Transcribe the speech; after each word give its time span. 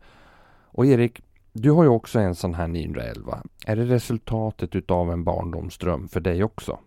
Och 0.65 0.85
Erik, 0.85 1.21
du 1.51 1.71
har 1.71 1.83
ju 1.83 1.89
också 1.89 2.19
en 2.19 2.35
sån 2.35 2.53
här 2.53 2.67
911. 2.67 3.43
Är 3.65 3.75
det 3.75 3.85
resultatet 3.85 4.75
utav 4.75 5.11
en 5.11 5.23
barndomsdröm 5.23 6.07
för 6.07 6.19
dig 6.19 6.43
också? 6.43 6.79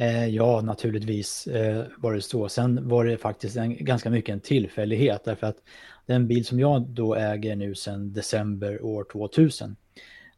Eh, 0.00 0.26
ja, 0.26 0.60
naturligtvis 0.60 1.46
eh, 1.46 1.84
var 1.96 2.14
det 2.14 2.22
så. 2.22 2.48
Sen 2.48 2.88
var 2.88 3.04
det 3.04 3.16
faktiskt 3.16 3.56
en, 3.56 3.84
ganska 3.84 4.10
mycket 4.10 4.32
en 4.32 4.40
tillfällighet 4.40 5.24
därför 5.24 5.46
att 5.46 5.56
den 6.06 6.28
bil 6.28 6.44
som 6.44 6.60
jag 6.60 6.82
då 6.88 7.14
äger 7.14 7.56
nu 7.56 7.74
sedan 7.74 8.12
december 8.12 8.84
år 8.84 9.06
2000 9.12 9.76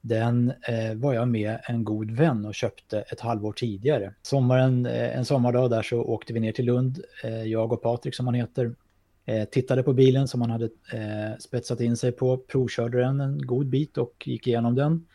den 0.01 0.53
eh, 0.69 0.95
var 0.95 1.15
jag 1.15 1.29
med 1.29 1.59
en 1.65 1.85
god 1.85 2.11
vän 2.11 2.45
och 2.45 2.55
köpte 2.55 3.01
ett 3.01 3.21
halvår 3.21 3.53
tidigare. 3.53 4.15
Sommaren, 4.23 4.87
eh, 4.87 5.17
en 5.17 5.25
sommardag 5.25 5.71
där 5.71 5.83
så 5.83 6.03
åkte 6.03 6.33
vi 6.33 6.41
ner 6.41 6.53
till 6.53 6.65
Lund, 6.65 7.01
eh, 7.25 7.43
jag 7.45 7.73
och 7.73 7.83
Patrik 7.83 8.15
som 8.15 8.27
han 8.27 8.35
heter, 8.35 8.75
eh, 9.27 9.45
tittade 9.45 9.83
på 9.83 9.93
bilen 9.93 10.29
som 10.29 10.41
han 10.41 10.51
hade 10.51 10.65
eh, 10.93 11.39
spetsat 11.39 11.81
in 11.81 11.97
sig 11.97 12.13
på, 12.13 12.37
provkörde 12.37 12.99
den 12.99 13.21
en 13.21 13.47
god 13.47 13.67
bit 13.67 13.99
och 13.99 14.23
gick 14.27 14.47
igenom 14.47 14.75
den. 14.75 15.07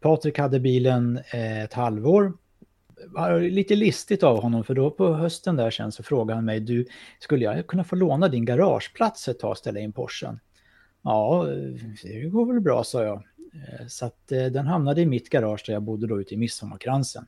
Patrik 0.00 0.38
hade 0.38 0.60
bilen 0.60 1.20
eh, 1.32 1.62
ett 1.64 1.72
halvår. 1.72 2.32
Lite 3.40 3.74
listigt 3.74 4.22
av 4.22 4.42
honom 4.42 4.64
för 4.64 4.74
då 4.74 4.90
på 4.90 5.14
hösten 5.14 5.56
där 5.56 5.70
sen 5.70 5.92
så 5.92 6.02
frågade 6.02 6.34
han 6.34 6.44
mig, 6.44 6.60
du, 6.60 6.86
skulle 7.18 7.44
jag 7.44 7.66
kunna 7.66 7.84
få 7.84 7.96
låna 7.96 8.28
din 8.28 8.44
garageplats 8.44 9.28
ett 9.28 9.38
tag 9.38 9.50
och 9.50 9.58
ställa 9.58 9.80
in 9.80 9.92
Porschen? 9.92 10.40
Ja, 11.02 11.46
det 12.02 12.20
går 12.20 12.46
väl 12.46 12.60
bra, 12.60 12.84
sa 12.84 13.02
jag. 13.02 13.22
Eh, 13.54 13.86
så 13.88 14.06
att 14.06 14.32
eh, 14.32 14.46
den 14.46 14.66
hamnade 14.66 15.00
i 15.00 15.06
mitt 15.06 15.28
garage 15.28 15.64
där 15.66 15.72
jag 15.72 15.82
bodde 15.82 16.06
då 16.06 16.20
ute 16.20 16.34
i 16.34 16.36
Midsommarkransen. 16.36 17.26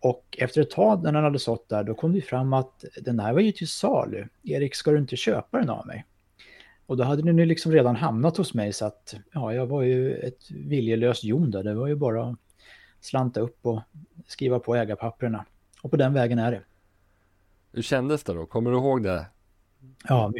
Och 0.00 0.38
efter 0.40 0.60
ett 0.60 0.70
tag 0.70 1.02
när 1.02 1.12
den 1.12 1.24
hade 1.24 1.38
stått 1.38 1.68
där, 1.68 1.84
då 1.84 1.94
kom 1.94 2.12
det 2.12 2.20
fram 2.20 2.52
att 2.52 2.84
den 3.02 3.20
här 3.20 3.32
var 3.32 3.40
ju 3.40 3.52
till 3.52 3.68
salu. 3.68 4.28
Erik, 4.42 4.74
ska 4.74 4.90
du 4.90 4.98
inte 4.98 5.16
köpa 5.16 5.58
den 5.58 5.70
av 5.70 5.86
mig? 5.86 6.04
Och 6.86 6.96
då 6.96 7.04
hade 7.04 7.22
den 7.22 7.38
ju 7.38 7.46
liksom 7.46 7.72
redan 7.72 7.96
hamnat 7.96 8.36
hos 8.36 8.54
mig 8.54 8.72
så 8.72 8.84
att 8.84 9.14
ja, 9.32 9.54
jag 9.54 9.66
var 9.66 9.82
ju 9.82 10.14
ett 10.14 10.50
viljelöst 10.50 11.24
jon 11.24 11.50
där. 11.50 11.62
Det 11.62 11.74
var 11.74 11.86
ju 11.86 11.96
bara 11.96 12.36
slanta 13.00 13.40
upp 13.40 13.58
och 13.66 13.80
skriva 14.26 14.58
på 14.58 14.76
ägarpapperna. 14.76 15.44
Och 15.82 15.90
på 15.90 15.96
den 15.96 16.14
vägen 16.14 16.38
är 16.38 16.50
det. 16.50 16.62
Hur 17.72 17.82
kändes 17.82 18.22
det 18.22 18.32
då? 18.32 18.46
Kommer 18.46 18.70
du 18.70 18.76
ihåg 18.76 19.02
det? 19.02 19.26
Ja, 20.08 20.32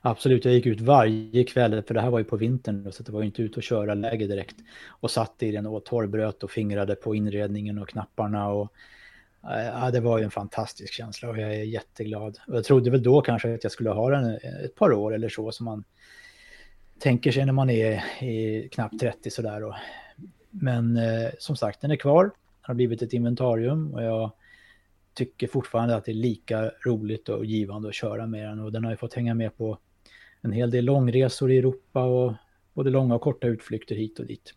Absolut, 0.00 0.44
jag 0.44 0.54
gick 0.54 0.66
ut 0.66 0.80
varje 0.80 1.44
kväll, 1.44 1.82
för 1.82 1.94
det 1.94 2.00
här 2.00 2.10
var 2.10 2.18
ju 2.18 2.24
på 2.24 2.36
vintern, 2.36 2.92
så 2.92 3.02
det 3.02 3.12
var 3.12 3.20
ju 3.20 3.26
inte 3.26 3.42
ut 3.42 3.56
och 3.56 3.62
köra 3.62 3.94
läge 3.94 4.26
direkt. 4.26 4.56
Och 4.88 5.10
satt 5.10 5.42
i 5.42 5.52
den 5.52 5.66
och 5.66 5.84
torrbröt 5.84 6.42
och 6.42 6.50
fingrade 6.50 6.94
på 6.94 7.14
inredningen 7.14 7.78
och 7.78 7.88
knapparna. 7.88 8.48
Och, 8.48 8.72
ja, 9.42 9.90
det 9.90 10.00
var 10.00 10.18
ju 10.18 10.24
en 10.24 10.30
fantastisk 10.30 10.92
känsla 10.92 11.28
och 11.28 11.38
jag 11.38 11.54
är 11.54 11.62
jätteglad. 11.62 12.38
Och 12.46 12.56
jag 12.56 12.64
trodde 12.64 12.90
väl 12.90 13.02
då 13.02 13.20
kanske 13.20 13.54
att 13.54 13.64
jag 13.64 13.72
skulle 13.72 13.90
ha 13.90 14.10
den 14.10 14.38
ett 14.64 14.74
par 14.74 14.92
år 14.92 15.14
eller 15.14 15.28
så, 15.28 15.52
som 15.52 15.64
man 15.64 15.84
tänker 16.98 17.32
sig 17.32 17.44
när 17.44 17.52
man 17.52 17.70
är 17.70 18.22
i 18.24 18.68
knappt 18.72 19.00
30 19.00 19.30
sådär. 19.30 19.64
Och, 19.64 19.74
men 20.60 20.96
eh, 20.96 21.30
som 21.38 21.56
sagt, 21.56 21.80
den 21.80 21.90
är 21.90 21.96
kvar. 21.96 22.24
Den 22.24 22.32
har 22.60 22.74
blivit 22.74 23.02
ett 23.02 23.12
inventarium 23.12 23.94
och 23.94 24.02
jag 24.02 24.32
tycker 25.14 25.46
fortfarande 25.46 25.96
att 25.96 26.04
det 26.04 26.12
är 26.12 26.14
lika 26.14 26.70
roligt 26.86 27.28
och 27.28 27.44
givande 27.44 27.88
att 27.88 27.94
köra 27.94 28.26
med 28.26 28.48
den 28.48 28.60
och 28.60 28.72
den 28.72 28.84
har 28.84 28.90
ju 28.90 28.96
fått 28.96 29.14
hänga 29.14 29.34
med 29.34 29.56
på 29.56 29.78
en 30.40 30.52
hel 30.52 30.70
del 30.70 30.84
långresor 30.84 31.52
i 31.52 31.58
Europa 31.58 32.04
och 32.04 32.32
både 32.74 32.90
långa 32.90 33.14
och 33.14 33.20
korta 33.20 33.46
utflykter 33.46 33.94
hit 33.94 34.18
och 34.18 34.26
dit. 34.26 34.54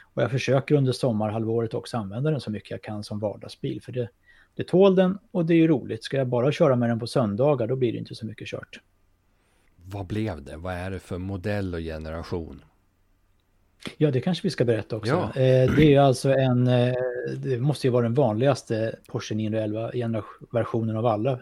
Och 0.00 0.22
jag 0.22 0.30
försöker 0.30 0.74
under 0.74 0.92
sommarhalvåret 0.92 1.74
också 1.74 1.96
använda 1.96 2.30
den 2.30 2.40
så 2.40 2.50
mycket 2.50 2.70
jag 2.70 2.82
kan 2.82 3.04
som 3.04 3.18
vardagsbil 3.18 3.82
för 3.82 3.92
det, 3.92 4.08
det 4.54 4.64
tål 4.64 4.94
den 4.94 5.18
och 5.30 5.46
det 5.46 5.54
är 5.54 5.58
ju 5.58 5.68
roligt. 5.68 6.04
Ska 6.04 6.16
jag 6.16 6.28
bara 6.28 6.52
köra 6.52 6.76
med 6.76 6.88
den 6.88 6.98
på 6.98 7.06
söndagar 7.06 7.66
då 7.66 7.76
blir 7.76 7.92
det 7.92 7.98
inte 7.98 8.14
så 8.14 8.26
mycket 8.26 8.48
kört. 8.48 8.80
Vad 9.76 10.06
blev 10.06 10.42
det? 10.42 10.56
Vad 10.56 10.74
är 10.74 10.90
det 10.90 10.98
för 10.98 11.18
modell 11.18 11.74
och 11.74 11.80
generation? 11.80 12.62
Ja, 13.96 14.10
det 14.10 14.20
kanske 14.20 14.46
vi 14.46 14.50
ska 14.50 14.64
berätta 14.64 14.96
också. 14.96 15.30
Ja. 15.34 15.42
Eh, 15.42 15.74
det 15.76 15.94
är 15.94 16.00
alltså 16.00 16.32
en, 16.32 16.66
eh, 16.66 16.94
det 17.36 17.58
måste 17.58 17.86
ju 17.86 17.90
vara 17.90 18.02
den 18.02 18.14
vanligaste 18.14 18.98
Porsche 19.08 19.34
911 19.34 19.90
versionen 20.52 20.96
av 20.96 21.06
alla. 21.06 21.40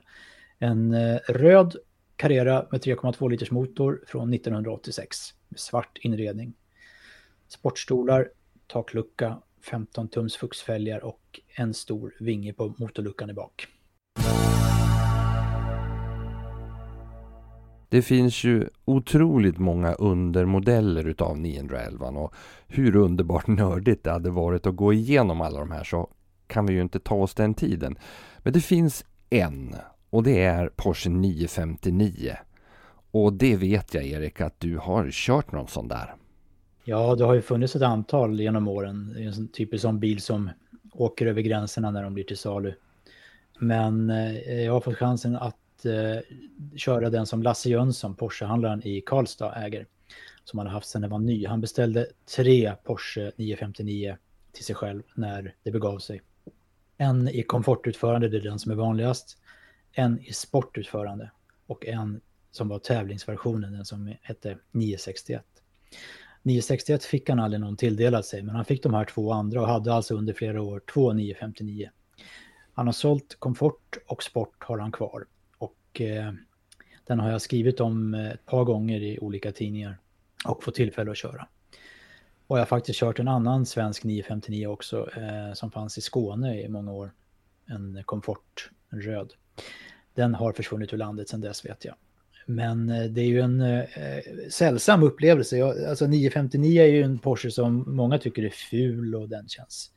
En 0.58 0.94
eh, 0.94 1.18
röd 1.28 1.76
Carrera 2.16 2.66
med 2.70 2.80
3,2 2.80 3.30
liters 3.30 3.50
motor 3.50 4.02
från 4.06 4.34
1986 4.34 5.18
med 5.48 5.60
svart 5.60 5.98
inredning. 6.00 6.54
Sportstolar, 7.48 8.28
taklucka, 8.66 9.38
15 9.70 10.08
tums 10.08 10.36
fuxfälgar 10.36 11.04
och 11.04 11.40
en 11.56 11.74
stor 11.74 12.14
vinge 12.20 12.52
på 12.52 12.74
motorluckan 12.78 13.30
i 13.30 13.32
bak. 13.32 13.66
Det 17.90 18.02
finns 18.02 18.44
ju 18.44 18.68
otroligt 18.84 19.58
många 19.58 19.92
undermodeller 19.92 21.08
utav 21.08 21.38
911 21.38 22.06
och 22.06 22.34
hur 22.66 22.96
underbart 22.96 23.46
nördigt 23.46 24.04
det 24.04 24.10
hade 24.10 24.30
varit 24.30 24.66
att 24.66 24.76
gå 24.76 24.92
igenom 24.92 25.40
alla 25.40 25.58
de 25.58 25.70
här 25.70 25.84
så 25.84 26.08
kan 26.46 26.66
vi 26.66 26.72
ju 26.72 26.80
inte 26.80 27.00
ta 27.00 27.14
oss 27.14 27.34
den 27.34 27.54
tiden. 27.54 27.98
Men 28.38 28.52
det 28.52 28.60
finns 28.60 29.04
en 29.30 29.74
och 30.10 30.22
det 30.22 30.42
är 30.42 30.70
Porsche 30.76 31.10
959. 31.10 32.36
Och 33.10 33.32
det 33.32 33.56
vet 33.56 33.94
jag 33.94 34.04
Erik 34.04 34.40
att 34.40 34.60
du 34.60 34.78
har 34.78 35.10
kört 35.10 35.52
någon 35.52 35.68
sån 35.68 35.88
där. 35.88 36.14
Ja, 36.84 37.14
det 37.14 37.24
har 37.24 37.34
ju 37.34 37.42
funnits 37.42 37.76
ett 37.76 37.82
antal 37.82 38.40
genom 38.40 38.68
åren. 38.68 39.12
Det 39.14 39.24
är 39.24 39.26
en 39.26 39.48
typisk 39.48 39.82
sån 39.82 39.96
typ 39.96 40.00
bil 40.00 40.20
som 40.20 40.50
åker 40.92 41.26
över 41.26 41.42
gränserna 41.42 41.90
när 41.90 42.02
de 42.02 42.14
blir 42.14 42.24
till 42.24 42.36
salu. 42.36 42.74
Men 43.58 44.10
eh, 44.10 44.62
jag 44.64 44.72
har 44.72 44.80
fått 44.80 44.96
chansen 44.96 45.36
att 45.36 45.59
eh, 45.86 46.18
köra 46.76 47.10
den 47.10 47.26
som 47.26 47.42
Lasse 47.42 47.68
Jönsson, 47.68 48.14
Porsche-handlaren 48.14 48.86
i 48.86 49.00
Karlstad, 49.00 49.54
äger. 49.54 49.86
Som 50.44 50.58
han 50.58 50.66
har 50.66 50.74
haft 50.74 50.88
sedan 50.88 51.02
den 51.02 51.10
var 51.10 51.18
ny. 51.18 51.46
Han 51.46 51.60
beställde 51.60 52.06
tre 52.36 52.74
Porsche 52.84 53.32
959 53.36 54.16
till 54.52 54.64
sig 54.64 54.74
själv 54.74 55.02
när 55.14 55.54
det 55.62 55.70
begav 55.70 55.98
sig. 55.98 56.22
En 56.96 57.28
i 57.28 57.42
komfortutförande, 57.42 58.28
det 58.28 58.36
är 58.36 58.40
den 58.40 58.58
som 58.58 58.72
är 58.72 58.76
vanligast. 58.76 59.38
En 59.92 60.20
i 60.20 60.32
sportutförande 60.32 61.30
och 61.66 61.86
en 61.86 62.20
som 62.50 62.68
var 62.68 62.78
tävlingsversionen, 62.78 63.72
den 63.72 63.84
som 63.84 64.14
hette 64.22 64.58
961. 64.70 65.44
961 66.42 67.04
fick 67.04 67.28
han 67.28 67.40
aldrig 67.40 67.60
någon 67.60 67.76
tilldelad 67.76 68.24
sig, 68.24 68.42
men 68.42 68.54
han 68.54 68.64
fick 68.64 68.82
de 68.82 68.94
här 68.94 69.04
två 69.04 69.32
andra 69.32 69.60
och 69.60 69.66
hade 69.66 69.92
alltså 69.92 70.14
under 70.14 70.32
flera 70.32 70.62
år 70.62 70.82
två 70.94 71.12
959. 71.12 71.90
Han 72.72 72.86
har 72.86 72.92
sålt 72.92 73.36
komfort 73.38 73.98
och 74.06 74.22
sport 74.22 74.64
har 74.64 74.78
han 74.78 74.92
kvar. 74.92 75.26
Och 75.90 76.00
eh, 76.00 76.32
den 77.06 77.20
har 77.20 77.30
jag 77.30 77.42
skrivit 77.42 77.80
om 77.80 78.14
eh, 78.14 78.30
ett 78.30 78.46
par 78.46 78.64
gånger 78.64 79.02
i 79.02 79.18
olika 79.18 79.52
tidningar 79.52 79.98
och 80.44 80.64
fått 80.64 80.74
tillfälle 80.74 81.10
att 81.10 81.16
köra. 81.16 81.48
Och 82.46 82.58
jag 82.58 82.60
har 82.60 82.66
faktiskt 82.66 82.98
kört 82.98 83.18
en 83.18 83.28
annan 83.28 83.66
svensk 83.66 84.04
959 84.04 84.66
också 84.66 85.10
eh, 85.16 85.52
som 85.54 85.70
fanns 85.70 85.98
i 85.98 86.00
Skåne 86.00 86.62
i 86.62 86.68
många 86.68 86.92
år. 86.92 87.12
En 87.66 88.02
komfort, 88.04 88.70
en 88.90 89.00
röd. 89.00 89.32
Den 90.14 90.34
har 90.34 90.52
försvunnit 90.52 90.92
ur 90.92 90.98
landet 90.98 91.28
sedan 91.28 91.40
dess 91.40 91.64
vet 91.64 91.84
jag. 91.84 91.94
Men 92.46 92.88
eh, 92.88 93.04
det 93.04 93.20
är 93.20 93.26
ju 93.26 93.40
en 93.40 93.60
eh, 93.60 93.84
sällsam 94.50 95.02
upplevelse. 95.02 95.56
Jag, 95.56 95.84
alltså 95.84 96.06
959 96.06 96.82
är 96.82 96.86
ju 96.86 97.02
en 97.02 97.18
Porsche 97.18 97.50
som 97.50 97.84
många 97.86 98.18
tycker 98.18 98.44
är 98.44 98.50
ful 98.50 99.14
och 99.14 99.28
den 99.28 99.48
känns 99.48 99.90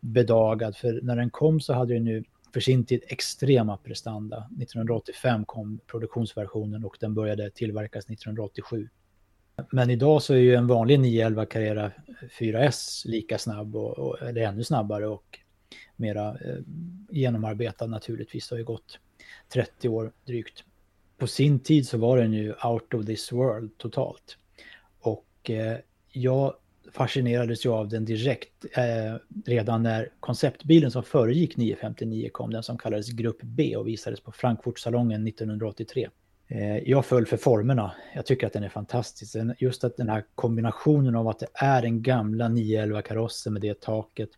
bedagad. 0.00 0.76
För 0.76 1.00
när 1.02 1.16
den 1.16 1.30
kom 1.30 1.60
så 1.60 1.72
hade 1.72 1.94
den 1.94 2.06
ju 2.06 2.24
för 2.52 2.60
sin 2.60 2.84
tid 2.84 3.02
extrema 3.08 3.76
prestanda. 3.76 4.36
1985 4.36 5.44
kom 5.44 5.80
produktionsversionen 5.86 6.84
och 6.84 6.96
den 7.00 7.14
började 7.14 7.50
tillverkas 7.50 8.04
1987. 8.04 8.88
Men 9.70 9.90
idag 9.90 10.22
så 10.22 10.34
är 10.34 10.38
ju 10.38 10.54
en 10.54 10.66
vanlig 10.66 11.00
911 11.00 11.46
Carrera 11.46 11.92
4S 12.38 13.08
lika 13.08 13.38
snabb, 13.38 13.76
och, 13.76 13.98
och, 13.98 14.22
eller 14.22 14.40
ännu 14.40 14.64
snabbare 14.64 15.06
och 15.06 15.38
mera 15.96 16.28
eh, 16.28 16.58
genomarbetad 17.10 17.86
naturligtvis. 17.86 18.48
Det 18.48 18.54
har 18.54 18.58
ju 18.58 18.64
gått 18.64 18.98
30 19.52 19.88
år 19.88 20.12
drygt. 20.24 20.64
På 21.18 21.26
sin 21.26 21.60
tid 21.60 21.88
så 21.88 21.98
var 21.98 22.18
den 22.18 22.32
ju 22.32 22.54
out 22.64 22.94
of 22.94 23.06
this 23.06 23.32
world 23.32 23.78
totalt. 23.78 24.36
Och 25.00 25.50
eh, 25.50 25.78
jag 26.12 26.54
fascinerades 26.92 27.66
ju 27.66 27.70
av 27.70 27.88
den 27.88 28.04
direkt 28.04 28.64
eh, 28.72 29.16
redan 29.46 29.82
när 29.82 30.08
konceptbilen 30.20 30.90
som 30.90 31.02
föregick 31.02 31.56
959 31.56 32.28
kom, 32.32 32.50
den 32.50 32.62
som 32.62 32.78
kallades 32.78 33.08
Grupp 33.08 33.38
B 33.42 33.76
och 33.76 33.88
visades 33.88 34.20
på 34.20 34.32
Frankfurtsalongen 34.32 35.26
1983. 35.26 36.08
Eh, 36.48 36.78
jag 36.78 37.06
föll 37.06 37.26
för 37.26 37.36
formerna. 37.36 37.92
Jag 38.14 38.26
tycker 38.26 38.46
att 38.46 38.52
den 38.52 38.62
är 38.62 38.68
fantastisk. 38.68 39.36
Just 39.58 39.84
att 39.84 39.96
den 39.96 40.08
här 40.08 40.24
kombinationen 40.34 41.16
av 41.16 41.28
att 41.28 41.38
det 41.38 41.48
är 41.54 41.82
den 41.82 42.02
gamla 42.02 42.48
911 42.48 43.02
karossen 43.02 43.52
med 43.52 43.62
det 43.62 43.80
taket. 43.80 44.30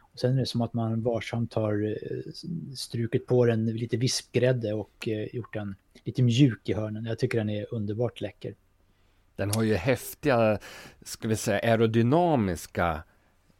Och 0.00 0.18
sen 0.18 0.34
är 0.34 0.40
det 0.40 0.46
som 0.46 0.60
att 0.60 0.74
man 0.74 1.02
varsamt 1.02 1.54
har 1.54 1.86
eh, 1.88 2.32
strukit 2.76 3.26
på 3.26 3.44
den 3.44 3.66
lite 3.66 3.96
vispgrädde 3.96 4.72
och 4.72 5.08
eh, 5.08 5.34
gjort 5.34 5.54
den 5.54 5.74
lite 6.04 6.22
mjuk 6.22 6.68
i 6.68 6.72
hörnen. 6.72 7.04
Jag 7.04 7.18
tycker 7.18 7.38
den 7.38 7.50
är 7.50 7.74
underbart 7.74 8.20
läcker. 8.20 8.54
Den 9.36 9.50
har 9.54 9.62
ju 9.62 9.74
häftiga, 9.74 10.58
ska 11.02 11.28
vi 11.28 11.36
säga, 11.36 11.58
aerodynamiska 11.58 13.02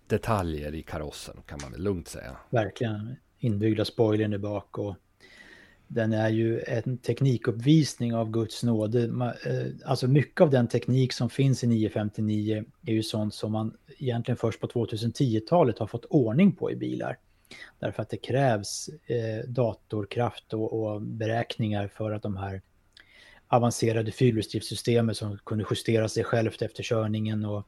detaljer 0.07 0.75
i 0.75 0.83
karossen 0.83 1.37
kan 1.47 1.59
man 1.63 1.73
väl 1.73 1.83
lugnt 1.83 2.09
säga. 2.09 2.37
Verkligen. 2.51 3.17
Inbyggda 3.39 3.85
spoilern 3.85 4.31
där 4.31 4.39
bak 4.39 4.79
och 4.79 4.97
den 5.89 6.13
är 6.13 6.29
ju 6.29 6.61
en 6.61 6.99
teknikuppvisning 6.99 8.15
av 8.15 8.31
Guds 8.31 8.63
nåde. 8.63 9.03
Eh, 9.47 9.89
alltså 9.91 10.09
mycket 10.09 10.41
av 10.41 10.51
den 10.51 10.69
teknik 10.69 11.13
som 11.13 11.31
finns 11.31 11.65
i 11.65 11.67
959 11.67 12.65
är 12.87 12.93
ju 12.93 13.03
sånt 13.03 13.35
som 13.35 13.53
man 13.53 13.77
egentligen 13.99 14.37
först 14.37 14.61
på 14.61 14.67
2010-talet 14.67 15.79
har 15.79 15.87
fått 15.87 16.05
ordning 16.05 16.53
på 16.53 16.71
i 16.71 16.77
bilar. 16.77 17.19
Därför 17.79 18.03
att 18.03 18.11
det 18.11 18.17
krävs 18.17 18.89
eh, 19.07 19.49
datorkraft 19.49 20.55
och, 20.55 20.73
och, 20.73 21.03
beräkningar 21.03 21.89
för 21.89 22.13
att 22.13 22.23
de 22.23 22.37
här 22.37 22.63
avancerade 23.55 24.13
fyrhjulsdriftssystemet 24.13 25.17
som 25.17 25.39
kunde 25.39 25.65
justera 25.71 26.09
sig 26.09 26.25
självt 26.25 26.63
efter 26.63 26.83
körningen 26.83 27.45
och 27.45 27.67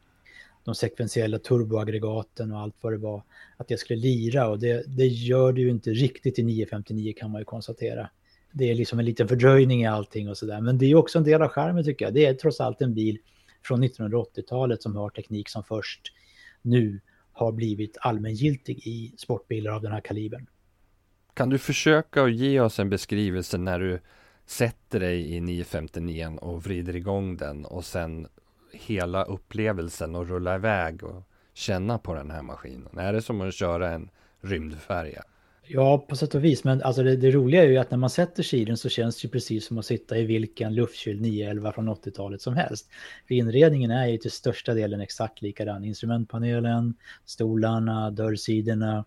de 0.64 0.74
sekventiella 0.74 1.38
turboaggregaten 1.38 2.52
och 2.52 2.60
allt 2.60 2.74
vad 2.80 2.92
det 2.92 2.96
var, 2.96 3.22
att 3.56 3.68
det 3.68 3.76
skulle 3.76 4.00
lira 4.00 4.48
och 4.48 4.58
det, 4.58 4.84
det 4.86 5.06
gör 5.06 5.52
det 5.52 5.60
ju 5.60 5.70
inte 5.70 5.90
riktigt 5.90 6.38
i 6.38 6.42
959 6.42 7.14
kan 7.16 7.30
man 7.30 7.40
ju 7.40 7.44
konstatera. 7.44 8.10
Det 8.52 8.70
är 8.70 8.74
liksom 8.74 8.98
en 8.98 9.04
liten 9.04 9.28
fördröjning 9.28 9.82
i 9.82 9.86
allting 9.86 10.28
och 10.28 10.36
sådär, 10.36 10.60
men 10.60 10.78
det 10.78 10.86
är 10.86 10.94
också 10.94 11.18
en 11.18 11.24
del 11.24 11.42
av 11.42 11.48
skärmen 11.48 11.84
tycker 11.84 12.04
jag. 12.04 12.14
Det 12.14 12.26
är 12.26 12.34
trots 12.34 12.60
allt 12.60 12.80
en 12.82 12.94
bil 12.94 13.18
från 13.62 13.84
1980-talet 13.84 14.82
som 14.82 14.96
har 14.96 15.10
teknik 15.10 15.48
som 15.48 15.64
först 15.64 16.12
nu 16.62 17.00
har 17.32 17.52
blivit 17.52 17.96
allmängiltig 18.00 18.86
i 18.86 19.14
sportbilar 19.16 19.72
av 19.72 19.82
den 19.82 19.92
här 19.92 20.00
kalibern. 20.00 20.46
Kan 21.34 21.48
du 21.48 21.58
försöka 21.58 22.22
att 22.22 22.34
ge 22.34 22.60
oss 22.60 22.78
en 22.78 22.90
beskrivelse 22.90 23.58
när 23.58 23.80
du 23.80 24.00
sätter 24.46 25.00
dig 25.00 25.34
i 25.34 25.40
959 25.40 26.38
och 26.40 26.64
vrider 26.64 26.96
igång 26.96 27.36
den 27.36 27.64
och 27.64 27.84
sen 27.84 28.28
hela 28.72 29.24
upplevelsen 29.24 30.14
och 30.14 30.28
rulla 30.28 30.54
iväg 30.54 31.04
och 31.04 31.22
känna 31.54 31.98
på 31.98 32.14
den 32.14 32.30
här 32.30 32.42
maskinen? 32.42 32.98
Är 32.98 33.12
det 33.12 33.22
som 33.22 33.40
att 33.40 33.54
köra 33.54 33.90
en 33.90 34.10
rymdfärja? 34.40 35.22
Ja, 35.68 35.98
på 35.98 36.16
sätt 36.16 36.34
och 36.34 36.44
vis. 36.44 36.64
Men 36.64 36.82
alltså 36.82 37.02
det, 37.02 37.16
det, 37.16 37.30
roliga 37.30 37.62
är 37.62 37.68
ju 37.68 37.76
att 37.76 37.90
när 37.90 37.98
man 37.98 38.10
sätter 38.10 38.42
sig 38.42 38.76
så 38.76 38.88
känns 38.88 39.20
det 39.20 39.26
ju 39.26 39.30
precis 39.30 39.66
som 39.66 39.78
att 39.78 39.86
sitta 39.86 40.18
i 40.18 40.24
vilken 40.24 40.74
luftkyld 40.74 41.20
911 41.20 41.72
från 41.72 41.88
80-talet 41.88 42.42
som 42.42 42.56
helst. 42.56 42.88
För 43.28 43.34
inredningen 43.34 43.90
är 43.90 44.06
ju 44.06 44.18
till 44.18 44.30
största 44.30 44.74
delen 44.74 45.00
exakt 45.00 45.42
likadan. 45.42 45.84
Instrumentpanelen, 45.84 46.94
stolarna, 47.24 48.10
dörrsidorna. 48.10 49.04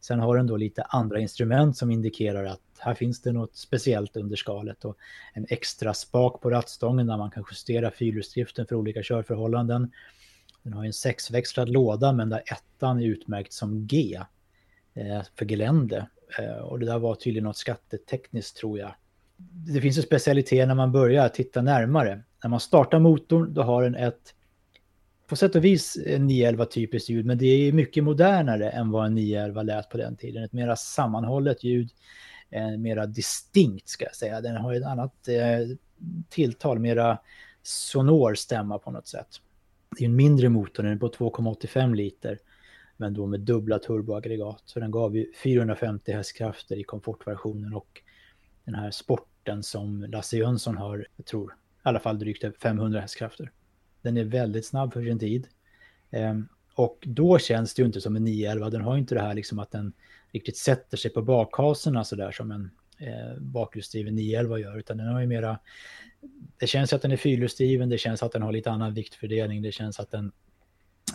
Sen 0.00 0.20
har 0.20 0.36
den 0.36 0.46
då 0.46 0.56
lite 0.56 0.82
andra 0.82 1.20
instrument 1.20 1.76
som 1.76 1.90
indikerar 1.90 2.44
att 2.44 2.60
här 2.78 2.94
finns 2.94 3.22
det 3.22 3.32
något 3.32 3.56
speciellt 3.56 4.16
under 4.16 4.36
skalet 4.36 4.84
och 4.84 4.96
en 5.32 5.46
extra 5.48 5.94
spak 5.94 6.40
på 6.40 6.50
rattstången 6.50 7.06
där 7.06 7.16
man 7.16 7.30
kan 7.30 7.44
justera 7.50 7.90
fyrhjulsdriften 7.90 8.66
för 8.66 8.76
olika 8.76 9.02
körförhållanden. 9.02 9.90
Den 10.62 10.72
har 10.72 10.84
en 10.84 10.92
sexväxlad 10.92 11.68
låda 11.68 12.12
men 12.12 12.28
där 12.28 12.42
ettan 12.46 13.00
är 13.00 13.06
utmärkt 13.06 13.52
som 13.52 13.86
G 13.86 14.20
eh, 14.94 15.22
för 15.38 15.46
gelände. 15.46 16.08
Eh, 16.38 16.56
och 16.56 16.78
det 16.78 16.86
där 16.86 16.98
var 16.98 17.14
tydligen 17.14 17.44
något 17.44 17.56
skattetekniskt 17.56 18.56
tror 18.56 18.78
jag. 18.78 18.94
Det 19.66 19.80
finns 19.80 19.96
en 19.96 20.02
specialitet 20.02 20.68
när 20.68 20.74
man 20.74 20.92
börjar 20.92 21.28
titta 21.28 21.62
närmare. 21.62 22.22
När 22.42 22.50
man 22.50 22.60
startar 22.60 22.98
motorn 22.98 23.54
då 23.54 23.62
har 23.62 23.82
den 23.82 23.94
ett 23.94 24.34
på 25.26 25.36
sätt 25.36 25.54
och 25.54 25.64
vis 25.64 25.96
eh, 25.96 26.20
911 26.20 26.66
typiskt 26.66 27.08
ljud, 27.08 27.26
men 27.26 27.38
det 27.38 27.46
är 27.46 27.72
mycket 27.72 28.04
modernare 28.04 28.70
än 28.70 28.90
vad 28.90 29.06
en 29.06 29.14
911 29.14 29.62
lät 29.62 29.88
på 29.88 29.96
den 29.96 30.16
tiden. 30.16 30.44
Ett 30.44 30.52
mera 30.52 30.76
sammanhållet 30.76 31.64
ljud, 31.64 31.90
eh, 32.54 32.76
mera 32.78 33.06
distinkt 33.06 33.88
ska 33.88 34.04
jag 34.04 34.14
säga. 34.14 34.40
Den 34.40 34.56
har 34.56 34.74
ett 34.74 34.84
annat 34.84 35.28
eh, 35.28 35.76
tilltal, 36.28 36.78
mera 36.78 37.18
sonor 37.62 38.34
stämma 38.34 38.78
på 38.78 38.90
något 38.90 39.06
sätt. 39.06 39.28
Det 39.98 40.04
är 40.04 40.08
en 40.08 40.16
mindre 40.16 40.48
motor, 40.48 40.82
den 40.82 40.92
är 40.92 40.96
på 40.96 41.08
2,85 41.08 41.94
liter, 41.94 42.38
men 42.96 43.14
då 43.14 43.26
med 43.26 43.40
dubbla 43.40 43.78
turboaggregat. 43.78 44.62
Så 44.64 44.80
den 44.80 44.90
gav 44.90 45.16
ju 45.16 45.32
450 45.32 46.12
hästkrafter 46.12 46.76
i 46.76 46.84
komfortversionen 46.84 47.74
och 47.74 48.02
den 48.64 48.74
här 48.74 48.90
sporten 48.90 49.62
som 49.62 50.02
Lasse 50.02 50.36
Jönsson 50.36 50.76
har, 50.76 51.06
jag 51.16 51.26
tror, 51.26 51.52
i 51.52 51.54
alla 51.82 52.00
fall 52.00 52.18
drygt 52.18 52.44
500 52.62 53.00
hästkrafter. 53.00 53.50
Den 54.02 54.16
är 54.16 54.24
väldigt 54.24 54.66
snabb 54.66 54.92
för 54.92 55.04
sin 55.04 55.18
tid. 55.18 55.48
Eh, 56.10 56.34
och 56.74 56.98
då 57.06 57.38
känns 57.38 57.74
det 57.74 57.82
ju 57.82 57.86
inte 57.86 58.00
som 58.00 58.16
en 58.16 58.24
911. 58.24 58.70
Den 58.70 58.80
har 58.80 58.94
ju 58.94 59.00
inte 59.00 59.14
det 59.14 59.20
här 59.20 59.34
liksom 59.34 59.58
att 59.58 59.70
den 59.70 59.92
riktigt 60.34 60.56
sätter 60.56 60.96
sig 60.96 61.10
på 61.10 61.22
bakhaserna 61.22 62.04
sådär 62.04 62.30
som 62.30 62.50
en 62.50 62.70
eh, 62.98 63.38
bakhjulsdriven 63.40 64.14
911 64.14 64.58
gör. 64.58 64.78
Utan 64.78 64.96
den 64.96 65.06
har 65.06 65.20
ju 65.20 65.26
mera... 65.26 65.58
Det 66.58 66.66
känns 66.66 66.92
att 66.92 67.02
den 67.02 67.12
är 67.12 67.16
fyrhjulsdriven, 67.16 67.88
det 67.88 67.98
känns 67.98 68.22
att 68.22 68.32
den 68.32 68.42
har 68.42 68.52
lite 68.52 68.70
annan 68.70 68.94
viktfördelning, 68.94 69.62
det 69.62 69.72
känns 69.72 70.00
att 70.00 70.10
den 70.10 70.32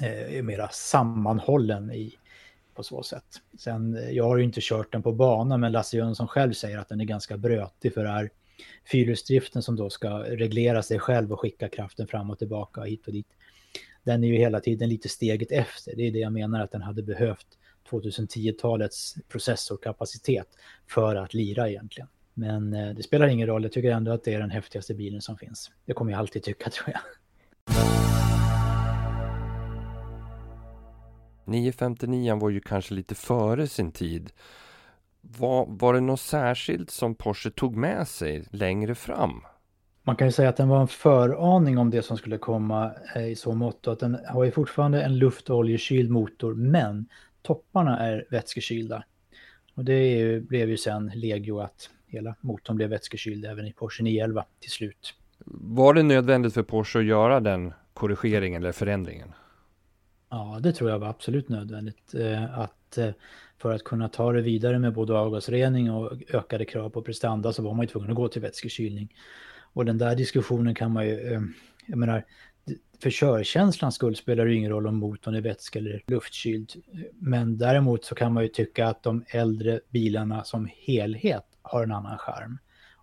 eh, 0.01 0.37
är 0.37 0.41
mera 0.41 0.69
sammanhållen 0.69 1.91
i, 1.91 2.15
på 2.75 2.83
så 2.83 3.03
sätt. 3.03 3.41
Sen, 3.59 3.97
eh, 3.97 4.09
jag 4.09 4.23
har 4.23 4.37
ju 4.37 4.43
inte 4.43 4.59
kört 4.63 4.91
den 4.91 5.03
på 5.03 5.11
bana, 5.11 5.57
men 5.57 5.71
Lasse 5.71 5.97
Jönsson 5.97 6.27
själv 6.27 6.53
säger 6.53 6.77
att 6.77 6.89
den 6.89 7.01
är 7.01 7.05
ganska 7.05 7.37
brötig 7.37 7.93
för 7.93 8.03
det 8.03 8.09
här 8.09 8.29
fyrhjulsdriften 8.91 9.61
som 9.61 9.75
då 9.75 9.89
ska 9.89 10.09
reglera 10.19 10.83
sig 10.83 10.99
själv 10.99 11.33
och 11.33 11.39
skicka 11.39 11.69
kraften 11.69 12.07
fram 12.07 12.29
och 12.29 12.39
tillbaka 12.39 12.81
hit 12.81 13.07
och 13.07 13.13
dit. 13.13 13.27
Den 14.03 14.23
är 14.23 14.27
ju 14.27 14.35
hela 14.35 14.59
tiden 14.59 14.89
lite 14.89 15.09
steget 15.09 15.51
efter. 15.51 15.95
Det 15.95 16.07
är 16.07 16.11
det 16.11 16.19
jag 16.19 16.33
menar 16.33 16.63
att 16.63 16.71
den 16.71 16.81
hade 16.81 17.03
behövt 17.03 17.47
2010-talets 17.89 19.15
processorkapacitet 19.27 20.47
för 20.87 21.15
att 21.15 21.33
lira 21.33 21.69
egentligen. 21.69 22.07
Men 22.33 22.73
eh, 22.73 22.95
det 22.95 23.03
spelar 23.03 23.27
ingen 23.27 23.47
roll, 23.47 23.63
jag 23.63 23.71
tycker 23.71 23.91
ändå 23.91 24.11
att 24.11 24.23
det 24.23 24.33
är 24.33 24.39
den 24.39 24.51
häftigaste 24.51 24.93
bilen 24.93 25.21
som 25.21 25.37
finns. 25.37 25.71
Det 25.85 25.93
kommer 25.93 26.11
jag 26.11 26.19
alltid 26.19 26.43
tycka 26.43 26.69
tror 26.69 26.89
jag. 26.89 27.01
959 31.45 32.35
var 32.35 32.49
ju 32.49 32.59
kanske 32.59 32.93
lite 32.93 33.15
före 33.15 33.67
sin 33.67 33.91
tid. 33.91 34.31
Var, 35.21 35.65
var 35.69 35.93
det 35.93 36.01
något 36.01 36.19
särskilt 36.19 36.89
som 36.91 37.15
Porsche 37.15 37.51
tog 37.51 37.75
med 37.75 38.07
sig 38.07 38.47
längre 38.51 38.95
fram? 38.95 39.41
Man 40.03 40.15
kan 40.15 40.27
ju 40.27 40.31
säga 40.31 40.49
att 40.49 40.57
den 40.57 40.69
var 40.69 40.81
en 40.81 40.87
föraning 40.87 41.77
om 41.77 41.89
det 41.89 42.01
som 42.01 42.17
skulle 42.17 42.37
komma 42.37 42.91
eh, 43.15 43.27
i 43.27 43.35
så 43.35 43.53
mått 43.53 43.87
att 43.87 43.99
den 43.99 44.17
har 44.27 44.43
ju 44.43 44.51
fortfarande 44.51 45.01
en 45.01 45.17
luftoljekyld 45.17 46.09
motor 46.09 46.53
men 46.53 47.05
topparna 47.49 47.99
är 47.99 48.25
vätskekylda. 48.29 49.03
Och 49.73 49.85
det 49.85 50.07
ju, 50.07 50.41
blev 50.41 50.69
ju 50.69 50.77
sen 50.77 51.11
legio 51.15 51.59
att 51.59 51.89
hela 52.07 52.35
motorn 52.41 52.75
blev 52.75 52.89
vätskekyld 52.89 53.45
även 53.45 53.67
i 53.67 53.73
Porsche 53.73 54.03
911 54.03 54.45
till 54.59 54.71
slut. 54.71 55.13
Var 55.45 55.93
det 55.93 56.03
nödvändigt 56.03 56.53
för 56.53 56.63
Porsche 56.63 56.99
att 56.99 57.05
göra 57.05 57.39
den 57.39 57.73
korrigeringen 57.93 58.61
eller 58.61 58.71
förändringen? 58.71 59.33
Ja, 60.29 60.59
det 60.63 60.71
tror 60.71 60.89
jag 60.89 60.99
var 60.99 61.07
absolut 61.07 61.49
nödvändigt. 61.49 62.13
Eh, 62.13 62.59
att 62.59 62.97
eh, 62.97 63.09
för 63.57 63.73
att 63.73 63.83
kunna 63.83 64.09
ta 64.09 64.31
det 64.31 64.41
vidare 64.41 64.79
med 64.79 64.93
både 64.93 65.13
avgasrening 65.13 65.91
och 65.91 66.11
ökade 66.33 66.65
krav 66.65 66.89
på 66.89 67.01
prestanda 67.01 67.53
så 67.53 67.63
var 67.63 67.73
man 67.73 67.83
ju 67.83 67.87
tvungen 67.87 68.09
att 68.09 68.15
gå 68.15 68.27
till 68.27 68.41
vätskekylning. 68.41 69.15
Och 69.73 69.85
den 69.85 69.97
där 69.97 70.15
diskussionen 70.15 70.75
kan 70.75 70.91
man 70.91 71.07
ju, 71.07 71.33
eh, 71.33 71.41
jag 71.85 71.97
menar, 71.97 72.25
för 73.01 73.09
körkänslans 73.09 73.95
skull 73.95 74.15
spelar 74.15 74.45
det 74.45 74.53
ingen 74.53 74.71
roll 74.71 74.87
om 74.87 74.95
motorn 74.95 75.35
är 75.35 75.41
vätske 75.41 75.79
eller 75.79 76.03
luftkyld. 76.07 76.73
Men 77.13 77.57
däremot 77.57 78.05
så 78.05 78.15
kan 78.15 78.33
man 78.33 78.43
ju 78.43 78.49
tycka 78.49 78.87
att 78.87 79.03
de 79.03 79.25
äldre 79.27 79.79
bilarna 79.89 80.43
som 80.43 80.69
helhet 80.71 81.45
har 81.61 81.83
en 81.83 81.91
annan 81.91 82.17
charm. 82.17 82.57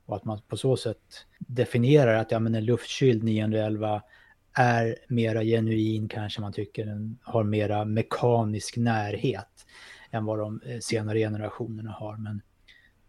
Och 0.06 0.16
att 0.16 0.24
man 0.24 0.40
på 0.48 0.56
så 0.56 0.76
sätt 0.76 1.26
definierar 1.38 2.14
att 2.16 2.30
ja, 2.30 2.38
men 2.38 2.54
en 2.54 2.64
luftkyld 2.64 3.22
911 3.22 4.02
är 4.52 4.96
mera 5.08 5.42
genuin 5.44 6.08
kanske 6.08 6.40
man 6.40 6.52
tycker. 6.52 6.86
Den 6.86 7.18
har 7.22 7.44
mera 7.44 7.84
mekanisk 7.84 8.76
närhet 8.76 9.66
än 10.10 10.24
vad 10.24 10.38
de 10.38 10.60
eh, 10.66 10.78
senare 10.78 11.18
generationerna 11.18 11.90
har. 11.90 12.16
Men 12.16 12.42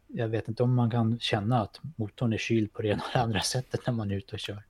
jag 0.07 0.27
vet 0.27 0.47
inte 0.47 0.63
om 0.63 0.75
man 0.75 0.91
kan 0.91 1.19
känna 1.19 1.61
att 1.61 1.79
motorn 1.95 2.33
är 2.33 2.37
kyld 2.37 2.73
på 2.73 2.81
det 2.81 2.87
ena 2.87 3.03
eller 3.13 3.23
andra 3.23 3.41
sättet 3.41 3.81
när 3.87 3.93
man 3.93 4.11
är 4.11 4.15
ute 4.15 4.35
och 4.35 4.39
kör. 4.39 4.63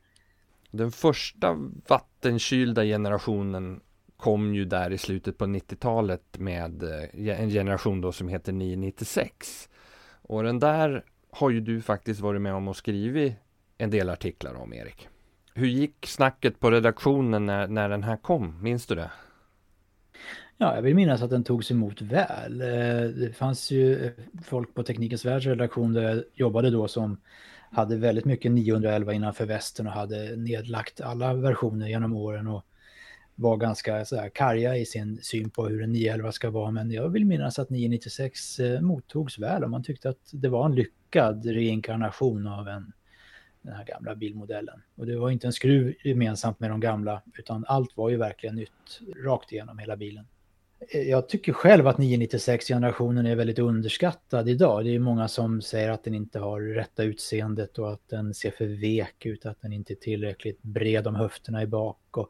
Den 0.71 0.91
första 0.91 1.53
vattenkylda 1.87 2.83
generationen 2.83 3.81
kom 4.17 4.55
ju 4.55 4.65
där 4.65 4.91
i 4.91 4.97
slutet 4.97 5.37
på 5.37 5.45
90-talet 5.45 6.37
med 6.37 6.83
eh, 6.83 7.41
en 7.41 7.49
generation 7.49 8.01
då 8.01 8.11
som 8.11 8.27
heter 8.27 8.51
996. 8.51 9.69
Och 10.21 10.43
den 10.43 10.59
där 10.59 11.03
har 11.31 11.49
ju 11.49 11.59
du 11.59 11.81
faktiskt 11.81 12.19
varit 12.19 12.41
med 12.41 12.53
om 12.53 12.67
och 12.67 12.77
skrivit 12.77 13.33
en 13.77 13.89
del 13.89 14.09
artiklar 14.09 14.53
om 14.53 14.73
Erik. 14.73 15.07
Hur 15.53 15.67
gick 15.67 16.05
snacket 16.05 16.59
på 16.59 16.71
redaktionen 16.71 17.45
när, 17.45 17.67
när 17.67 17.89
den 17.89 18.03
här 18.03 18.17
kom? 18.17 18.63
Minns 18.63 18.85
du 18.85 18.95
det? 18.95 19.11
Ja, 20.57 20.75
jag 20.75 20.81
vill 20.81 20.95
minnas 20.95 21.21
att 21.21 21.29
den 21.29 21.43
togs 21.43 21.71
emot 21.71 22.01
väl. 22.01 22.61
Eh, 22.61 23.09
det 23.09 23.37
fanns 23.37 23.71
ju 23.71 24.05
eh, 24.05 24.11
folk 24.43 24.73
på 24.73 24.83
Teknikens 24.83 25.25
Världs 25.25 25.45
redaktion 25.45 25.93
där 25.93 26.01
jag 26.03 26.23
jobbade 26.33 26.69
då 26.69 26.87
som 26.87 27.17
hade 27.71 27.97
väldigt 27.97 28.25
mycket 28.25 28.51
911 28.51 29.13
innanför 29.13 29.45
västen 29.45 29.87
och 29.87 29.93
hade 29.93 30.35
nedlagt 30.35 31.01
alla 31.01 31.33
versioner 31.33 31.87
genom 31.87 32.13
åren 32.13 32.47
och 32.47 32.65
var 33.35 33.57
ganska 33.57 34.05
så 34.05 34.15
här, 34.15 34.29
karga 34.29 34.77
i 34.77 34.85
sin 34.85 35.19
syn 35.21 35.49
på 35.49 35.67
hur 35.67 35.83
en 35.83 35.91
911 35.91 36.31
ska 36.31 36.49
vara. 36.49 36.71
Men 36.71 36.91
jag 36.91 37.09
vill 37.09 37.25
minnas 37.25 37.59
att 37.59 37.69
996 37.69 38.59
eh, 38.59 38.81
mottogs 38.81 39.39
väl 39.39 39.63
och 39.63 39.69
man 39.69 39.83
tyckte 39.83 40.09
att 40.09 40.29
det 40.31 40.49
var 40.49 40.65
en 40.65 40.75
lyckad 40.75 41.45
reinkarnation 41.45 42.47
av 42.47 42.67
en, 42.67 42.93
den 43.61 43.73
här 43.73 43.85
gamla 43.85 44.15
bilmodellen. 44.15 44.81
Och 44.95 45.05
det 45.05 45.19
var 45.19 45.29
inte 45.29 45.47
en 45.47 45.53
skruv 45.53 45.95
gemensamt 46.03 46.59
med 46.59 46.69
de 46.69 46.79
gamla 46.79 47.21
utan 47.33 47.65
allt 47.67 47.97
var 47.97 48.09
ju 48.09 48.17
verkligen 48.17 48.55
nytt 48.55 48.99
rakt 49.25 49.51
igenom 49.51 49.77
hela 49.77 49.95
bilen. 49.95 50.27
Jag 50.93 51.29
tycker 51.29 51.53
själv 51.53 51.87
att 51.87 51.97
996-generationen 51.97 53.25
är 53.25 53.35
väldigt 53.35 53.59
underskattad 53.59 54.49
idag. 54.49 54.85
Det 54.85 54.95
är 54.95 54.99
många 54.99 55.27
som 55.27 55.61
säger 55.61 55.89
att 55.89 56.03
den 56.03 56.13
inte 56.13 56.39
har 56.39 56.61
rätta 56.61 57.03
utseendet 57.03 57.79
och 57.79 57.93
att 57.93 58.09
den 58.09 58.33
ser 58.33 58.51
för 58.51 58.65
vek 58.65 59.25
ut, 59.25 59.45
att 59.45 59.61
den 59.61 59.73
inte 59.73 59.93
är 59.93 59.95
tillräckligt 59.95 60.61
bred 60.61 61.07
om 61.07 61.15
höfterna 61.15 61.63
i 61.63 61.67
bak. 61.67 62.17
Och 62.17 62.29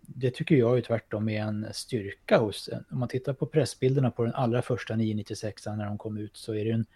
det 0.00 0.30
tycker 0.30 0.56
jag 0.56 0.76
ju 0.76 0.82
tvärtom 0.82 1.28
är 1.28 1.40
en 1.40 1.66
styrka 1.72 2.38
hos 2.38 2.70
Om 2.90 2.98
man 2.98 3.08
tittar 3.08 3.32
på 3.32 3.46
pressbilderna 3.46 4.10
på 4.10 4.24
den 4.24 4.34
allra 4.34 4.62
första 4.62 4.96
996 4.96 5.66
när 5.66 5.86
de 5.86 5.98
kom 5.98 6.18
ut 6.18 6.36
så 6.36 6.54
är 6.54 6.64
det 6.64 6.70
en, 6.70 6.86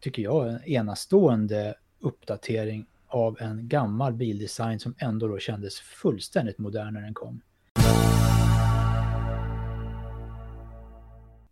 tycker 0.00 0.22
jag, 0.22 0.48
en 0.48 0.64
enastående 0.64 1.74
uppdatering 2.00 2.86
av 3.06 3.36
en 3.40 3.68
gammal 3.68 4.12
bildesign 4.12 4.80
som 4.80 4.94
ändå 4.98 5.28
då 5.28 5.38
kändes 5.38 5.80
fullständigt 5.80 6.58
modern 6.58 6.94
när 6.94 7.00
den 7.00 7.14
kom. 7.14 7.42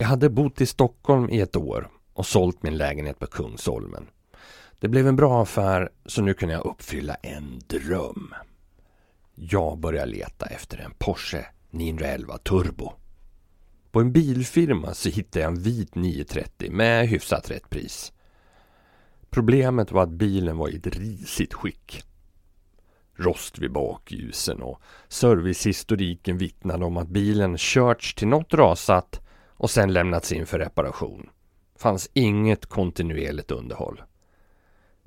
Jag 0.00 0.07
hade 0.07 0.30
bott 0.30 0.61
i 0.61 0.66
Stockholm 0.66 1.30
i 1.30 1.40
ett 1.40 1.57
år 1.57 1.90
och 2.12 2.26
sålt 2.26 2.62
min 2.62 2.76
lägenhet 2.76 3.19
på 3.19 3.26
Kungsholmen. 3.26 4.07
Det 4.78 4.88
blev 4.88 5.07
en 5.09 5.16
bra 5.16 5.42
affär 5.42 5.90
så 6.07 6.23
nu 6.23 6.35
kunde 6.35 6.54
jag 6.54 6.66
uppfylla 6.66 7.14
en 7.14 7.61
dröm. 7.66 8.35
Jag 9.35 9.78
började 9.78 10.12
leta 10.12 10.47
efter 10.47 10.78
en 10.78 10.92
Porsche 10.99 11.47
911 11.71 12.38
Turbo. 12.38 12.92
På 13.90 14.00
en 14.00 14.12
bilfirma 14.12 14.95
så 14.95 15.09
hittade 15.09 15.40
jag 15.40 15.52
en 15.52 15.62
vit 15.62 15.95
930 15.95 16.71
med 16.71 17.09
hyfsat 17.09 17.50
rätt 17.50 17.71
pris. 17.71 18.12
Problemet 19.30 19.92
var 19.92 20.02
att 20.02 20.11
bilen 20.11 20.57
var 20.57 20.69
i 20.69 20.76
ett 20.76 20.97
risigt 20.97 21.54
skick. 21.54 22.04
Rost 23.16 23.59
vid 23.59 23.73
bakljusen 23.73 24.62
och 24.62 24.83
servicehistoriken 25.09 26.38
vittnade 26.38 26.85
om 26.85 26.97
att 26.97 27.09
bilen 27.09 27.59
körts 27.59 28.14
till 28.14 28.28
något 28.28 28.54
rasat 28.54 29.21
och 29.61 29.71
sen 29.71 29.93
lämnats 29.93 30.33
in 30.33 30.47
för 30.47 30.59
reparation. 30.59 31.29
Fanns 31.79 32.11
inget 32.12 32.67
kontinuerligt 32.67 33.50
underhåll. 33.50 34.02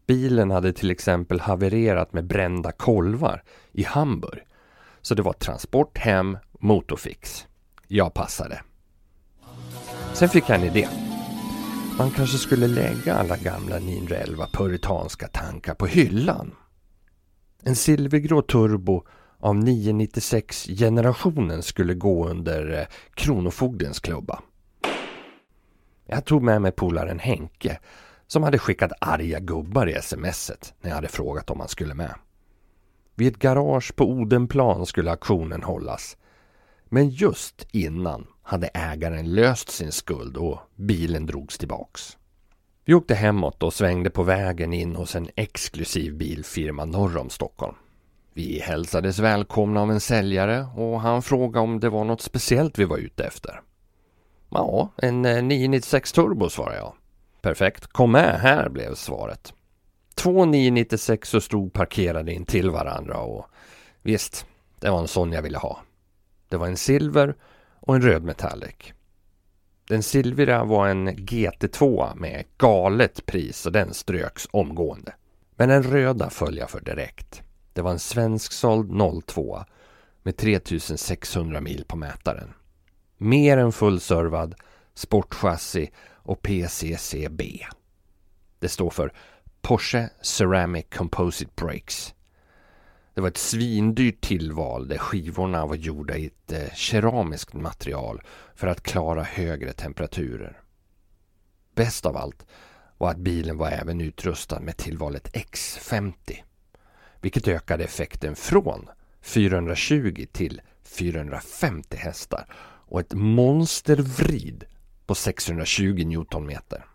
Bilen 0.07 0.51
hade 0.51 0.73
till 0.73 0.91
exempel 0.91 1.39
havererat 1.39 2.13
med 2.13 2.27
brända 2.27 2.71
kolvar 2.71 3.43
i 3.71 3.83
Hamburg. 3.83 4.41
Så 5.01 5.15
det 5.15 5.21
var 5.21 5.33
transport 5.33 5.97
hem, 5.97 6.37
motorfix. 6.59 7.47
Jag 7.87 8.13
passade. 8.13 8.61
Sen 10.13 10.29
fick 10.29 10.49
jag 10.49 10.59
en 10.59 10.65
idé. 10.65 10.87
Man 11.97 12.11
kanske 12.11 12.37
skulle 12.37 12.67
lägga 12.67 13.13
alla 13.13 13.37
gamla 13.37 13.79
911 13.79 14.47
puritanska 14.53 15.27
tankar 15.27 15.73
på 15.73 15.85
hyllan. 15.85 16.55
En 17.63 17.75
silvergrå 17.75 18.41
turbo 18.41 19.05
av 19.43 19.55
996 19.55 20.67
generationen 20.67 21.63
skulle 21.63 21.93
gå 21.93 22.27
under 22.29 22.79
eh, 22.79 22.87
Kronofogdens 23.13 23.99
klubba. 23.99 24.41
Jag 26.05 26.25
tog 26.25 26.43
med 26.43 26.61
mig 26.61 26.71
polaren 26.71 27.19
Henke 27.19 27.79
som 28.27 28.43
hade 28.43 28.59
skickat 28.59 28.91
arga 29.01 29.39
gubbar 29.39 29.87
i 29.87 30.01
smset 30.01 30.73
när 30.81 30.89
jag 30.89 30.95
hade 30.95 31.07
frågat 31.07 31.49
om 31.49 31.59
han 31.59 31.69
skulle 31.69 31.93
med. 31.93 32.15
Vid 33.15 33.27
ett 33.27 33.39
garage 33.39 33.95
på 33.95 34.09
Odenplan 34.09 34.85
skulle 34.85 35.11
auktionen 35.11 35.63
hållas. 35.63 36.17
Men 36.85 37.09
just 37.09 37.67
innan 37.71 38.27
hade 38.41 38.67
ägaren 38.67 39.33
löst 39.33 39.69
sin 39.69 39.91
skuld 39.91 40.37
och 40.37 40.59
bilen 40.75 41.25
drogs 41.25 41.57
tillbaks. 41.57 42.17
Vi 42.85 42.93
åkte 42.93 43.15
hemåt 43.15 43.63
och 43.63 43.73
svängde 43.73 44.09
på 44.09 44.23
vägen 44.23 44.73
in 44.73 44.95
hos 44.95 45.15
en 45.15 45.29
exklusiv 45.35 46.17
bilfirma 46.17 46.85
norr 46.85 47.17
om 47.17 47.29
Stockholm. 47.29 47.75
Vi 48.35 48.59
hälsades 48.59 49.19
välkomna 49.19 49.81
av 49.81 49.91
en 49.91 49.99
säljare 49.99 50.67
och 50.75 51.01
han 51.01 51.21
frågade 51.21 51.63
om 51.63 51.79
det 51.79 51.89
var 51.89 52.03
något 52.03 52.21
speciellt 52.21 52.79
vi 52.79 52.85
var 52.85 52.97
ute 52.97 53.23
efter. 53.23 53.61
Ja, 54.49 54.89
en 54.97 55.25
eh, 55.25 55.43
996 55.43 56.11
turbo 56.11 56.49
svarade 56.49 56.77
jag. 56.77 56.93
Perfekt, 57.41 57.87
kom 57.87 58.11
med 58.11 58.39
här 58.39 58.69
blev 58.69 58.95
svaret. 58.95 59.53
Två 60.15 60.45
996 60.45 61.35
stod 61.41 61.73
parkerade 61.73 62.33
in 62.33 62.45
till 62.45 62.69
varandra 62.69 63.17
och 63.17 63.45
visst, 64.01 64.45
det 64.79 64.89
var 64.89 64.99
en 64.99 65.07
sån 65.07 65.31
jag 65.31 65.41
ville 65.41 65.57
ha. 65.57 65.81
Det 66.49 66.57
var 66.57 66.67
en 66.67 66.77
silver 66.77 67.35
och 67.79 67.95
en 67.95 68.01
röd 68.01 68.23
metallic. 68.23 68.93
Den 69.87 70.03
silvriga 70.03 70.63
var 70.63 70.87
en 70.87 71.09
GT2 71.09 72.15
med 72.15 72.45
galet 72.57 73.25
pris 73.25 73.65
och 73.65 73.71
den 73.71 73.93
ströks 73.93 74.47
omgående. 74.51 75.13
Men 75.55 75.69
den 75.69 75.83
röda 75.83 76.29
föll 76.29 76.57
jag 76.57 76.69
för 76.69 76.81
direkt. 76.81 77.43
Det 77.73 77.81
var 77.81 77.91
en 77.91 77.99
svensksåld 77.99 78.91
02 79.27 79.63
med 80.23 80.37
3600 80.37 81.61
mil 81.61 81.85
på 81.87 81.97
mätaren. 81.97 82.53
Mer 83.17 83.57
än 83.57 83.71
fullservad, 83.71 84.55
sportchassi 84.93 85.91
och 86.05 86.41
PCCB. 86.41 87.65
Det 88.59 88.69
står 88.69 88.89
för 88.89 89.13
Porsche 89.61 90.09
Ceramic 90.21 90.85
Composite 90.95 91.51
Brakes. 91.55 92.13
Det 93.13 93.21
var 93.21 93.27
ett 93.27 93.37
svindyrt 93.37 94.21
tillval 94.21 94.87
där 94.87 94.97
skivorna 94.97 95.65
var 95.65 95.75
gjorda 95.75 96.17
i 96.17 96.25
ett 96.25 96.51
eh, 96.51 96.73
keramiskt 96.73 97.53
material 97.53 98.21
för 98.55 98.67
att 98.67 98.83
klara 98.83 99.23
högre 99.23 99.73
temperaturer. 99.73 100.61
Bäst 101.75 102.05
av 102.05 102.17
allt 102.17 102.45
var 102.97 103.11
att 103.11 103.17
bilen 103.17 103.57
var 103.57 103.69
även 103.69 104.01
utrustad 104.01 104.59
med 104.59 104.77
tillvalet 104.77 105.33
X50 105.33 106.13
vilket 107.23 107.47
ökade 107.47 107.83
effekten 107.83 108.35
från 108.35 108.89
420 109.21 110.25
till 110.31 110.61
450 110.83 111.97
hästar 111.97 112.45
och 112.87 112.99
ett 112.99 113.13
monstervrid 113.13 114.63
på 115.05 115.15
620 115.15 116.03
Newtonmeter. 116.05 116.85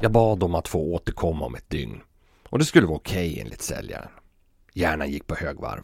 Jag 0.00 0.12
bad 0.12 0.42
om 0.42 0.54
att 0.54 0.68
få 0.68 0.94
återkomma 0.94 1.46
om 1.46 1.54
ett 1.54 1.70
dygn 1.70 2.02
och 2.48 2.58
det 2.58 2.64
skulle 2.64 2.86
vara 2.86 2.96
okej 2.96 3.30
okay 3.30 3.40
enligt 3.40 3.62
säljaren. 3.62 4.08
Hjärnan 4.72 5.10
gick 5.10 5.26
på 5.26 5.34
högvarv. 5.34 5.82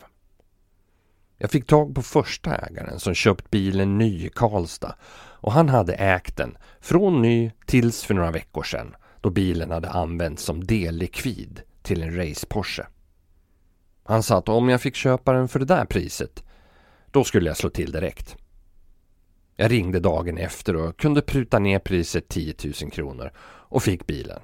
Jag 1.38 1.50
fick 1.50 1.66
tag 1.66 1.94
på 1.94 2.02
första 2.02 2.56
ägaren 2.56 3.00
som 3.00 3.14
köpt 3.14 3.50
bilen 3.50 3.98
ny 3.98 4.26
i 4.26 4.28
Karlstad 4.28 4.94
och 5.40 5.52
han 5.52 5.68
hade 5.68 5.94
ägt 5.94 6.36
den 6.36 6.56
från 6.80 7.22
ny 7.22 7.50
tills 7.66 8.04
för 8.04 8.14
några 8.14 8.30
veckor 8.30 8.62
sedan 8.62 8.96
då 9.20 9.30
bilen 9.30 9.70
hade 9.70 9.90
använts 9.90 10.42
som 10.42 10.64
dellikvid 10.64 11.62
till 11.82 12.02
en 12.02 12.16
race-Porsche. 12.16 12.86
Han 14.08 14.22
sa 14.22 14.38
att 14.38 14.48
om 14.48 14.68
jag 14.68 14.80
fick 14.80 14.94
köpa 14.94 15.32
den 15.32 15.48
för 15.48 15.58
det 15.58 15.64
där 15.64 15.84
priset, 15.84 16.44
då 17.10 17.24
skulle 17.24 17.50
jag 17.50 17.56
slå 17.56 17.70
till 17.70 17.92
direkt. 17.92 18.36
Jag 19.56 19.70
ringde 19.70 20.00
dagen 20.00 20.38
efter 20.38 20.76
och 20.76 20.96
kunde 20.96 21.22
pruta 21.22 21.58
ner 21.58 21.78
priset 21.78 22.28
10 22.28 22.54
000 22.82 22.90
kronor 22.90 23.30
och 23.44 23.82
fick 23.82 24.06
bilen. 24.06 24.40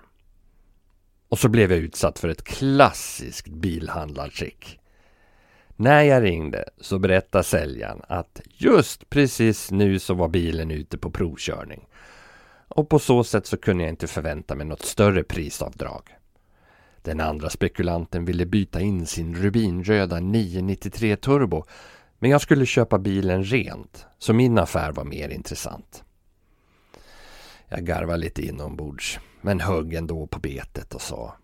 Och 1.29 1.39
så 1.39 1.49
blev 1.49 1.71
jag 1.71 1.81
utsatt 1.81 2.19
för 2.19 2.29
ett 2.29 2.45
klassiskt 2.45 3.49
bilhandlartrick. 3.49 4.81
När 5.77 6.03
jag 6.03 6.23
ringde 6.23 6.65
så 6.81 6.99
berättade 6.99 7.45
säljaren 7.45 8.03
att 8.09 8.41
just 8.47 9.11
precis 9.11 9.71
nu 9.71 9.99
så 9.99 10.15
var 10.15 10.29
bilen 10.29 10.71
ute 10.71 10.99
på 10.99 11.11
provkörning. 11.11 11.87
Och 12.69 12.89
på 12.89 12.99
så 12.99 13.25
sätt 13.25 13.47
så 13.47 13.57
kunde 13.57 13.85
jag 13.85 13.91
inte 13.91 14.07
förvänta 14.07 14.55
mig 14.55 14.67
något 14.67 14.83
större 14.83 15.25
prisavdrag. 15.25 16.03
Den 17.05 17.21
andra 17.21 17.51
spekulanten 17.51 18.25
ville 18.25 18.47
byta 18.47 18.81
in 18.81 19.07
sin 19.07 19.35
rubinröda 19.35 20.21
993 20.21 21.17
Turbo 21.17 21.65
men 22.19 22.31
jag 22.31 22.41
skulle 22.41 22.67
köpa 22.67 22.99
bilen 22.99 23.45
rent, 23.45 24.07
så 24.19 24.33
min 24.33 24.59
affär 24.59 24.93
var 24.93 25.05
mer 25.05 25.29
intressant. 25.29 26.05
Jag 27.69 27.85
garvade 27.85 28.19
lite 28.19 28.43
inombords, 28.43 29.19
men 29.41 29.61
högg 29.61 29.95
ändå 29.95 30.27
på 30.27 30.39
betet 30.39 30.95
och 30.95 31.03
sa 31.03 31.37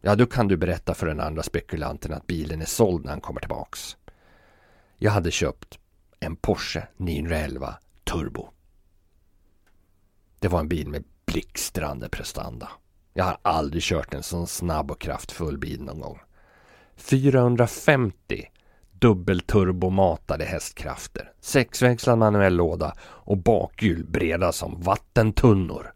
Ja, 0.00 0.14
då 0.14 0.26
kan 0.26 0.48
du 0.48 0.56
berätta 0.56 0.94
för 0.94 1.06
den 1.06 1.20
andra 1.20 1.42
spekulanten 1.42 2.12
att 2.12 2.26
bilen 2.26 2.62
är 2.62 2.66
såld 2.66 3.04
när 3.04 3.10
han 3.10 3.20
kommer 3.20 3.40
tillbaks. 3.40 3.96
Jag 4.96 5.10
hade 5.10 5.30
köpt 5.30 5.78
en 6.20 6.36
Porsche 6.36 6.86
911 6.96 7.74
Turbo. 8.04 8.48
Det 10.38 10.48
var 10.48 10.60
en 10.60 10.68
bil 10.68 10.88
med 10.88 11.04
blixtrande 11.26 12.08
prestanda. 12.08 12.68
Jag 13.18 13.24
har 13.24 13.38
aldrig 13.42 13.82
kört 13.82 14.14
en 14.14 14.22
sån 14.22 14.46
snabb 14.46 14.90
och 14.90 15.00
kraftfull 15.00 15.58
bil 15.58 15.82
någon 15.82 16.00
gång. 16.00 16.18
450 16.96 18.44
dubbelturbomatade 18.92 20.44
hästkrafter, 20.44 21.32
sexväxlad 21.40 22.18
manuell 22.18 22.56
låda 22.56 22.94
och 23.00 23.36
bakhjul 23.36 24.04
breda 24.04 24.52
som 24.52 24.80
vattentunnor. 24.80 25.92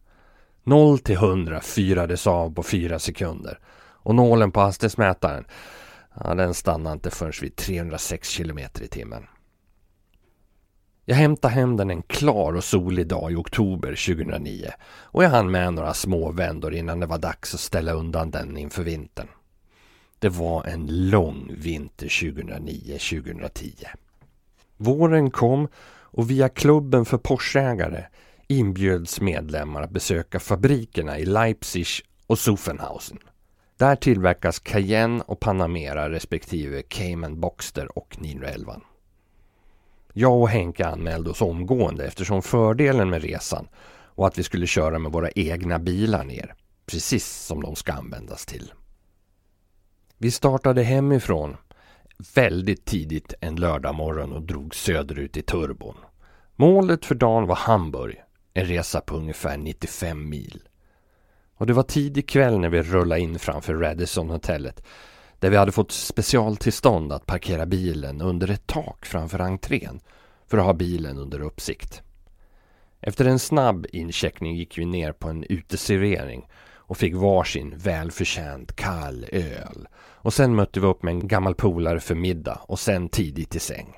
0 0.65 0.99
till 0.99 1.15
100 1.15 1.61
fyrades 1.61 2.27
av 2.27 2.55
på 2.55 2.63
4 2.63 2.99
sekunder 2.99 3.59
och 3.79 4.15
nålen 4.15 4.53
på 4.53 4.61
hastighetsmätaren, 4.61 5.45
ja, 6.25 6.35
den 6.35 6.55
stannade 6.55 6.95
inte 6.95 7.11
förrän 7.11 7.33
vid 7.43 7.57
306 7.57 8.37
km 8.37 8.59
i 8.59 8.89
timmen. 8.89 9.27
Jag 11.05 11.17
hämtade 11.17 11.55
hem 11.55 11.77
den 11.77 11.91
en 11.91 12.03
klar 12.03 12.53
och 12.53 12.65
solig 12.65 13.07
dag 13.07 13.33
i 13.33 13.35
oktober 13.35 13.89
2009 13.89 14.71
och 14.85 15.25
jag 15.25 15.31
hann 15.31 15.51
med 15.51 15.75
några 15.75 15.95
små 15.95 16.33
vändor 16.33 16.75
innan 16.75 17.01
det 17.01 17.07
var 17.07 17.19
dags 17.19 17.55
att 17.55 17.61
ställa 17.61 17.93
undan 17.93 18.31
den 18.31 18.57
inför 18.57 18.83
vintern. 18.83 19.29
Det 20.19 20.29
var 20.29 20.65
en 20.65 21.11
lång 21.11 21.51
vinter 21.57 22.07
2009-2010. 22.07 23.87
Våren 24.77 25.31
kom 25.31 25.69
och 25.89 26.31
via 26.31 26.49
klubben 26.49 27.05
för 27.05 27.19
Porscheägare 27.19 28.05
inbjöds 28.49 29.21
medlemmar 29.21 29.83
att 29.83 29.91
besöka 29.91 30.41
fabrikerna 30.41 31.19
i 31.19 31.25
Leipzig 31.25 31.87
och 32.27 32.39
Zuffenhausen. 32.39 33.19
Där 33.77 33.97
tillverkas 33.97 34.59
Cayenne 34.59 35.23
och 35.27 35.41
Panamera 35.41 36.11
respektive 36.11 36.83
Cayman 36.83 37.41
Boxster 37.41 37.99
och 37.99 38.17
911. 38.21 38.81
Jag 40.13 40.41
och 40.41 40.49
Henke 40.49 40.87
anmälde 40.87 41.31
oss 41.31 41.43
omgående 41.43 42.07
eftersom 42.07 42.43
fördelen 42.43 43.11
med 43.11 43.23
resan 43.23 43.69
och 44.15 44.27
att 44.27 44.39
vi 44.39 44.43
skulle 44.43 44.67
köra 44.67 44.99
med 44.99 45.13
våra 45.13 45.31
egna 45.31 45.79
bilar 45.79 46.25
ner, 46.25 46.55
precis 46.87 47.27
som 47.27 47.63
de 47.63 47.77
ska 47.77 47.93
användas 47.93 48.47
till. 48.47 48.73
Vi 50.19 50.31
startade 50.31 50.83
hemifrån 50.83 51.57
väldigt 52.35 52.85
tidigt 52.85 53.35
en 53.41 53.57
lördag 53.57 53.95
morgon 53.95 54.33
och 54.33 54.43
drog 54.43 54.75
söderut 54.75 55.37
i 55.37 55.43
turbon. 55.43 55.97
Målet 56.57 57.05
för 57.05 57.15
dagen 57.15 57.47
var 57.47 57.57
Hamburg, 57.57 58.23
en 58.55 58.67
resa 58.67 59.01
på 59.01 59.17
ungefär 59.17 59.57
95 59.57 60.29
mil. 60.29 60.69
Och 61.55 61.67
det 61.67 61.73
var 61.73 61.83
tidig 61.83 62.29
kväll 62.29 62.59
när 62.59 62.69
vi 62.69 62.83
rullade 62.83 63.21
in 63.21 63.39
framför 63.39 63.75
Radisson-hotellet 63.75 64.83
där 65.43 65.51
vi 65.51 65.57
hade 65.57 65.73
fått 65.73 65.93
specialtillstånd 65.93 67.13
att 67.13 67.27
parkera 67.27 67.67
bilen 67.67 68.21
under 68.21 68.51
ett 68.51 68.67
tak 68.67 69.07
framför 69.07 69.39
entrén 69.39 70.01
för 70.47 70.59
att 70.59 70.65
ha 70.65 70.73
bilen 70.73 71.19
under 71.19 71.41
uppsikt. 71.41 72.03
Efter 73.01 73.25
en 73.25 73.39
snabb 73.39 73.87
incheckning 73.93 74.57
gick 74.57 74.79
vi 74.79 74.85
ner 74.85 75.13
på 75.13 75.29
en 75.29 75.45
uteservering 75.45 76.49
och 76.75 76.97
fick 76.97 77.15
varsin 77.15 77.75
välförtjänt 77.77 78.77
kall 78.77 79.27
öl. 79.33 79.89
Och 79.95 80.35
sen 80.35 80.55
mötte 80.55 80.81
vi 80.81 80.87
upp 80.87 81.03
med 81.03 81.13
en 81.13 81.29
gammal 81.29 81.55
polare 81.55 82.01
för 82.01 82.15
middag 82.15 82.61
och 82.63 82.79
sen 82.79 83.09
tidigt 83.09 83.55
i 83.55 83.59
säng. 83.59 83.97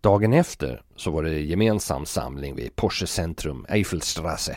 Dagen 0.00 0.32
efter 0.32 0.82
så 0.96 1.10
var 1.10 1.22
det 1.22 1.40
gemensam 1.40 2.06
samling 2.06 2.56
vid 2.56 2.76
Porsche 2.76 3.06
Centrum, 3.06 3.66
Eiffelstrasse 3.68 4.56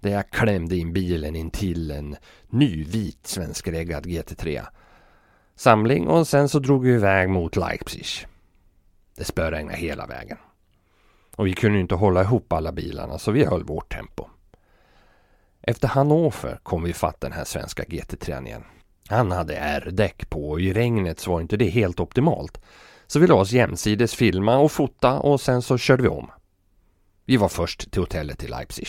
där 0.00 0.10
jag 0.10 0.30
klämde 0.30 0.76
in 0.76 0.92
bilen 0.92 1.36
in 1.36 1.50
till 1.50 1.90
en 1.90 2.16
ny 2.48 2.84
vit 2.84 3.26
svenskreggad 3.26 4.06
GT3. 4.06 4.66
Samling 5.56 6.08
och 6.08 6.28
sen 6.28 6.48
så 6.48 6.58
drog 6.58 6.84
vi 6.84 6.94
iväg 6.94 7.28
mot 7.28 7.56
Leipzig. 7.56 8.06
Det 9.16 9.24
spöregnade 9.24 9.78
hela 9.78 10.06
vägen. 10.06 10.38
Och 11.36 11.46
vi 11.46 11.52
kunde 11.52 11.78
inte 11.78 11.94
hålla 11.94 12.22
ihop 12.22 12.52
alla 12.52 12.72
bilarna 12.72 13.18
så 13.18 13.30
vi 13.30 13.44
höll 13.44 13.64
vårt 13.64 13.92
tempo. 13.92 14.28
Efter 15.62 15.88
Hannover 15.88 16.58
kom 16.62 16.82
vi 16.82 16.92
fatt 16.92 17.20
den 17.20 17.32
här 17.32 17.44
svenska 17.44 17.82
GT3 17.82 18.46
igen. 18.46 18.64
Han 19.08 19.32
hade 19.32 19.56
R-däck 19.56 20.30
på 20.30 20.50
och 20.50 20.60
i 20.60 20.72
regnet 20.72 21.20
så 21.20 21.30
var 21.30 21.40
inte 21.40 21.56
det 21.56 21.68
helt 21.68 22.00
optimalt. 22.00 22.60
Så 23.06 23.18
vi 23.18 23.26
la 23.26 23.34
oss 23.34 23.52
jämsides 23.52 24.14
filma 24.14 24.58
och 24.58 24.72
fota 24.72 25.18
och 25.18 25.40
sen 25.40 25.62
så 25.62 25.78
körde 25.78 26.02
vi 26.02 26.08
om. 26.08 26.30
Vi 27.24 27.36
var 27.36 27.48
först 27.48 27.90
till 27.90 28.02
hotellet 28.02 28.44
i 28.44 28.48
Leipzig. 28.48 28.86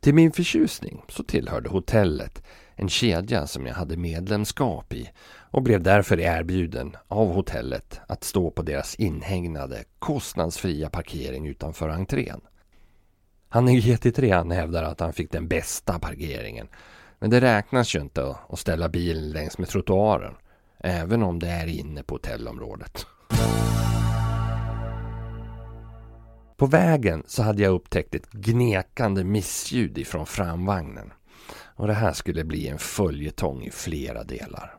Till 0.00 0.14
min 0.14 0.32
förtjusning 0.32 1.04
så 1.08 1.22
tillhörde 1.22 1.68
hotellet 1.68 2.42
en 2.76 2.88
kedja 2.88 3.46
som 3.46 3.66
jag 3.66 3.74
hade 3.74 3.96
medlemskap 3.96 4.92
i 4.92 5.10
och 5.50 5.62
blev 5.62 5.82
därför 5.82 6.20
erbjuden 6.20 6.96
av 7.08 7.32
hotellet 7.32 8.00
att 8.08 8.24
stå 8.24 8.50
på 8.50 8.62
deras 8.62 8.94
inhägnade 8.94 9.84
kostnadsfria 9.98 10.90
parkering 10.90 11.46
utanför 11.46 11.88
entrén. 11.88 12.40
Han 13.48 13.68
i 13.68 13.80
GT3 13.80 14.52
hävdar 14.54 14.82
att 14.82 15.00
han 15.00 15.12
fick 15.12 15.32
den 15.32 15.48
bästa 15.48 15.98
parkeringen 15.98 16.68
men 17.18 17.30
det 17.30 17.40
räknas 17.40 17.94
ju 17.94 18.00
inte 18.00 18.36
att 18.48 18.58
ställa 18.58 18.88
bilen 18.88 19.30
längs 19.30 19.58
med 19.58 19.68
trottoaren 19.68 20.34
även 20.78 21.22
om 21.22 21.38
det 21.38 21.48
är 21.48 21.66
inne 21.66 22.02
på 22.02 22.14
hotellområdet. 22.14 23.06
På 26.56 26.66
vägen 26.66 27.22
så 27.26 27.42
hade 27.42 27.62
jag 27.62 27.74
upptäckt 27.74 28.14
ett 28.14 28.30
gnekande 28.30 29.24
missljud 29.24 29.98
ifrån 29.98 30.26
framvagnen. 30.26 31.12
Och 31.76 31.86
det 31.86 31.94
här 31.94 32.12
skulle 32.12 32.44
bli 32.44 32.68
en 32.68 32.78
följetong 32.78 33.62
i 33.62 33.70
flera 33.70 34.24
delar. 34.24 34.78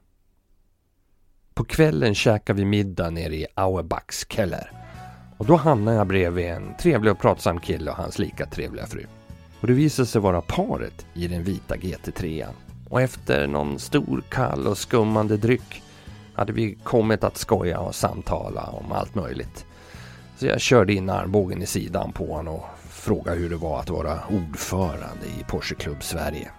På 1.54 1.64
kvällen 1.64 2.16
käkade 2.16 2.60
vi 2.60 2.66
middag 2.66 3.10
nere 3.10 3.36
i 3.36 3.48
Auerbachs 3.56 4.26
keller. 4.30 4.72
Och 5.38 5.46
då 5.46 5.56
hamnade 5.56 5.98
jag 5.98 6.08
bredvid 6.08 6.46
en 6.46 6.76
trevlig 6.80 7.12
och 7.12 7.20
pratsam 7.20 7.60
kille 7.60 7.92
och 7.92 7.98
hans 7.98 8.20
lika 8.20 8.46
trevliga 8.46 8.86
fru. 8.86 9.06
Och 9.62 9.68
det 9.68 9.74
visade 9.74 10.06
sig 10.06 10.22
vara 10.22 10.42
paret 10.42 11.06
i 11.14 11.28
den 11.28 11.44
vita 11.44 11.76
GT3. 11.76 12.48
Och 12.90 13.02
efter 13.02 13.48
någon 13.48 13.80
stor 13.80 14.24
kall 14.30 14.68
och 14.68 14.78
skummande 14.78 15.38
dryck 15.38 15.84
hade 16.34 16.54
vi 16.54 16.76
kommit 16.84 17.24
att 17.24 17.38
skoja 17.38 17.80
och 17.80 17.96
samtala 17.96 18.64
om 18.64 18.92
allt 18.92 19.16
möjligt. 19.16 19.66
Så 20.38 20.46
jag 20.46 20.62
körde 20.62 20.94
in 20.94 21.10
armbågen 21.10 21.62
i 21.62 21.66
sidan 21.66 22.12
på 22.12 22.34
honom 22.34 22.56
och 22.56 22.66
frågade 22.90 23.38
hur 23.38 23.50
det 23.50 23.56
var 23.56 23.80
att 23.80 23.90
vara 23.90 24.20
ordförande 24.30 25.26
i 25.40 25.44
Porsche 25.48 25.76
Club 25.76 26.04
Sverige. 26.04 26.52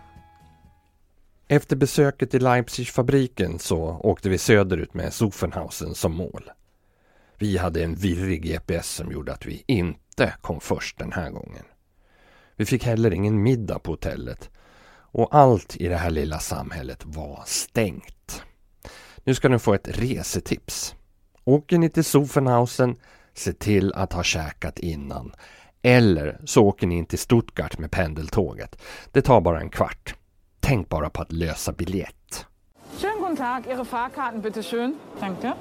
Efter 1.50 1.76
besöket 1.76 2.34
i 2.34 2.38
Leipzig-fabriken 2.38 3.58
så 3.58 4.00
åkte 4.02 4.28
vi 4.28 4.38
söderut 4.38 4.94
med 4.94 5.12
Sofenhausen 5.12 5.94
som 5.94 6.14
mål. 6.14 6.50
Vi 7.38 7.56
hade 7.56 7.84
en 7.84 7.94
virrig 7.94 8.42
GPS 8.42 8.88
som 8.88 9.12
gjorde 9.12 9.32
att 9.32 9.46
vi 9.46 9.64
inte 9.66 10.34
kom 10.40 10.60
först 10.60 10.98
den 10.98 11.12
här 11.12 11.30
gången. 11.30 11.64
Vi 12.56 12.64
fick 12.64 12.84
heller 12.84 13.14
ingen 13.14 13.42
middag 13.42 13.78
på 13.78 13.92
hotellet 13.92 14.50
och 14.90 15.34
allt 15.34 15.76
i 15.76 15.88
det 15.88 15.96
här 15.96 16.10
lilla 16.10 16.38
samhället 16.38 17.02
var 17.04 17.42
stängt. 17.46 18.42
Nu 19.24 19.34
ska 19.34 19.48
ni 19.48 19.58
få 19.58 19.74
ett 19.74 19.88
resetips. 19.88 20.94
Åker 21.44 21.78
ni 21.78 21.90
till 21.90 22.04
Sofenhausen, 22.04 22.96
Se 23.34 23.52
till 23.52 23.92
att 23.92 24.12
ha 24.12 24.22
käkat 24.22 24.78
innan. 24.78 25.34
Eller 25.82 26.40
så 26.44 26.64
åker 26.64 26.86
ni 26.86 26.94
in 26.98 27.06
till 27.06 27.18
Stuttgart 27.18 27.78
med 27.78 27.90
pendeltåget. 27.90 28.82
Det 29.12 29.22
tar 29.22 29.40
bara 29.40 29.60
en 29.60 29.70
kvart. 29.70 30.14
Tänk 30.68 30.88
bara 30.88 31.10
på 31.10 31.22
att 31.22 31.32
lösa 31.32 31.72
biljett. 31.72 32.46
Schönen 33.00 33.18
guten 33.18 33.36
Tag, 33.36 33.66
Ihre 33.66 33.84
Fahrkarten 33.84 34.40
bitte 34.40 34.62
schön. 34.62 34.98
Danke. 35.20 35.54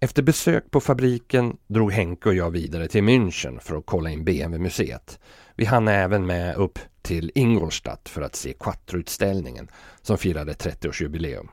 Efter 0.00 0.22
besök 0.22 0.70
på 0.70 0.80
fabriken 0.80 1.56
drog 1.66 1.92
Henke 1.92 2.28
och 2.28 2.34
jag 2.34 2.50
vidare 2.50 2.88
till 2.88 3.02
München 3.02 3.58
för 3.60 3.76
att 3.76 3.86
kolla 3.86 4.10
in 4.10 4.24
BMW-museet. 4.24 5.18
Vi 5.54 5.64
hann 5.64 5.88
även 5.88 6.26
med 6.26 6.56
upp 6.56 6.78
till 7.02 7.32
Ingolstadt 7.34 8.08
för 8.08 8.22
att 8.22 8.36
se 8.36 8.52
Quattro-utställningen 8.52 9.68
som 10.02 10.18
firade 10.18 10.52
30-årsjubileum. 10.52 11.48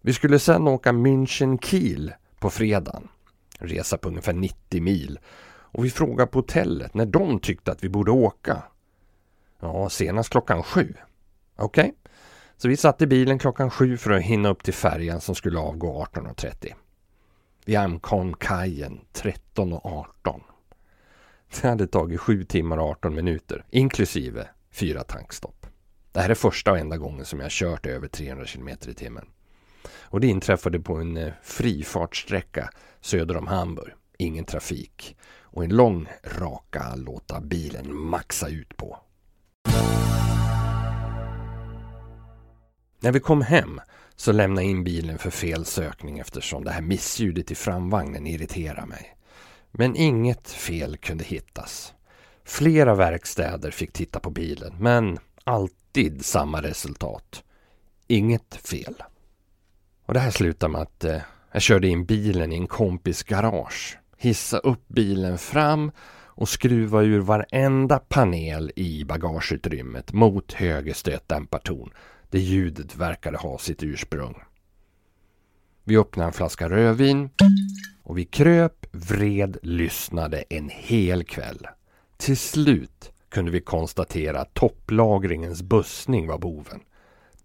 Vi 0.00 0.12
skulle 0.12 0.38
sedan 0.38 0.68
åka 0.68 0.92
München-Kiel 0.92 2.12
på 2.38 2.50
fredagen 2.50 3.08
resa 3.58 3.98
på 3.98 4.08
ungefär 4.08 4.32
90 4.32 4.82
mil. 4.82 5.18
Och 5.46 5.84
vi 5.84 5.90
frågade 5.90 6.30
på 6.30 6.38
hotellet 6.38 6.94
när 6.94 7.06
de 7.06 7.40
tyckte 7.40 7.72
att 7.72 7.84
vi 7.84 7.88
borde 7.88 8.10
åka. 8.10 8.62
Ja, 9.60 9.88
senast 9.88 10.30
klockan 10.30 10.62
sju. 10.62 10.94
Okej, 11.56 11.84
okay. 11.84 11.92
så 12.56 12.68
vi 12.68 12.76
satt 12.76 13.02
i 13.02 13.06
bilen 13.06 13.38
klockan 13.38 13.70
sju 13.70 13.96
för 13.96 14.10
att 14.10 14.22
hinna 14.22 14.48
upp 14.48 14.62
till 14.62 14.74
färjan 14.74 15.20
som 15.20 15.34
skulle 15.34 15.58
avgå 15.58 16.06
18.30. 16.12 16.74
Vi 17.64 17.76
ankom 17.76 18.34
kajen 18.34 19.00
13.18. 19.12 20.40
Det 21.60 21.68
hade 21.68 21.86
tagit 21.86 22.20
sju 22.20 22.44
timmar 22.44 22.78
och 22.78 22.88
18 22.88 23.14
minuter, 23.14 23.64
inklusive 23.70 24.48
fyra 24.70 25.02
tankstopp. 25.02 25.66
Det 26.12 26.20
här 26.20 26.30
är 26.30 26.34
första 26.34 26.70
och 26.70 26.78
enda 26.78 26.96
gången 26.96 27.24
som 27.24 27.40
jag 27.40 27.50
kört 27.50 27.86
över 27.86 28.08
300 28.08 28.46
km 28.46 28.68
i 28.68 28.94
timmen. 28.94 29.26
Och 29.88 30.20
det 30.20 30.26
inträffade 30.26 30.80
på 30.80 30.96
en 30.96 31.16
eh, 31.16 31.32
frifartsträcka 31.42 32.70
söder 33.00 33.36
om 33.36 33.46
Hamburg. 33.46 33.92
Ingen 34.18 34.44
trafik 34.44 35.16
och 35.40 35.64
en 35.64 35.76
lång 35.76 36.08
raka 36.24 36.94
låta 36.94 37.40
bilen 37.40 37.96
maxa 37.96 38.48
ut 38.48 38.76
på. 38.76 38.98
När 43.04 43.12
vi 43.12 43.20
kom 43.20 43.42
hem 43.42 43.80
så 44.16 44.32
lämnade 44.32 44.62
jag 44.62 44.70
in 44.70 44.84
bilen 44.84 45.18
för 45.18 45.30
fel 45.30 45.64
sökning 45.64 46.18
eftersom 46.18 46.64
det 46.64 46.70
här 46.70 46.80
missljudet 46.80 47.50
i 47.50 47.54
framvagnen 47.54 48.26
irriterar 48.26 48.86
mig. 48.86 49.16
Men 49.70 49.96
inget 49.96 50.50
fel 50.50 50.96
kunde 50.96 51.24
hittas. 51.24 51.94
Flera 52.44 52.94
verkstäder 52.94 53.70
fick 53.70 53.92
titta 53.92 54.20
på 54.20 54.30
bilen 54.30 54.74
men 54.78 55.18
alltid 55.44 56.24
samma 56.24 56.62
resultat. 56.62 57.42
Inget 58.06 58.54
fel. 58.54 59.02
Och 60.06 60.14
det 60.14 60.20
här 60.20 60.30
slutade 60.30 60.72
med 60.72 60.80
att 60.80 61.04
eh, 61.04 61.20
jag 61.52 61.62
körde 61.62 61.88
in 61.88 62.04
bilen 62.04 62.52
i 62.52 62.56
en 62.56 62.66
kompis 62.66 63.22
garage. 63.22 63.98
Hissa 64.16 64.58
upp 64.58 64.88
bilen 64.88 65.38
fram 65.38 65.92
och 66.36 66.48
skruva 66.48 67.02
ur 67.02 67.20
varenda 67.20 67.98
panel 67.98 68.72
i 68.76 69.04
bagageutrymmet 69.04 70.12
mot 70.12 70.52
höger 70.52 70.94
stötdämpartorn 70.94 71.90
där 72.34 72.40
ljudet 72.40 72.96
verkade 72.96 73.38
ha 73.38 73.58
sitt 73.58 73.82
ursprung. 73.82 74.34
Vi 75.84 75.96
öppnade 75.98 76.26
en 76.26 76.32
flaska 76.32 76.68
rödvin 76.68 77.30
och 78.02 78.18
vi 78.18 78.24
kröp, 78.24 78.86
vred, 78.92 79.56
lyssnade 79.62 80.44
en 80.48 80.68
hel 80.68 81.24
kväll. 81.24 81.66
Till 82.16 82.36
slut 82.36 83.12
kunde 83.28 83.50
vi 83.50 83.60
konstatera 83.60 84.40
att 84.40 84.54
topplagringens 84.54 85.62
bussning 85.62 86.26
var 86.26 86.38
boven. 86.38 86.80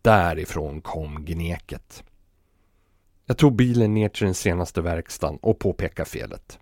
Därifrån 0.01 0.81
kom 0.81 1.25
gneket. 1.25 2.03
Jag 3.25 3.37
tog 3.37 3.55
bilen 3.55 3.93
ner 3.93 4.09
till 4.09 4.25
den 4.25 4.35
senaste 4.35 4.81
verkstaden 4.81 5.39
och 5.41 5.59
påpekade 5.59 6.09
felet. 6.09 6.59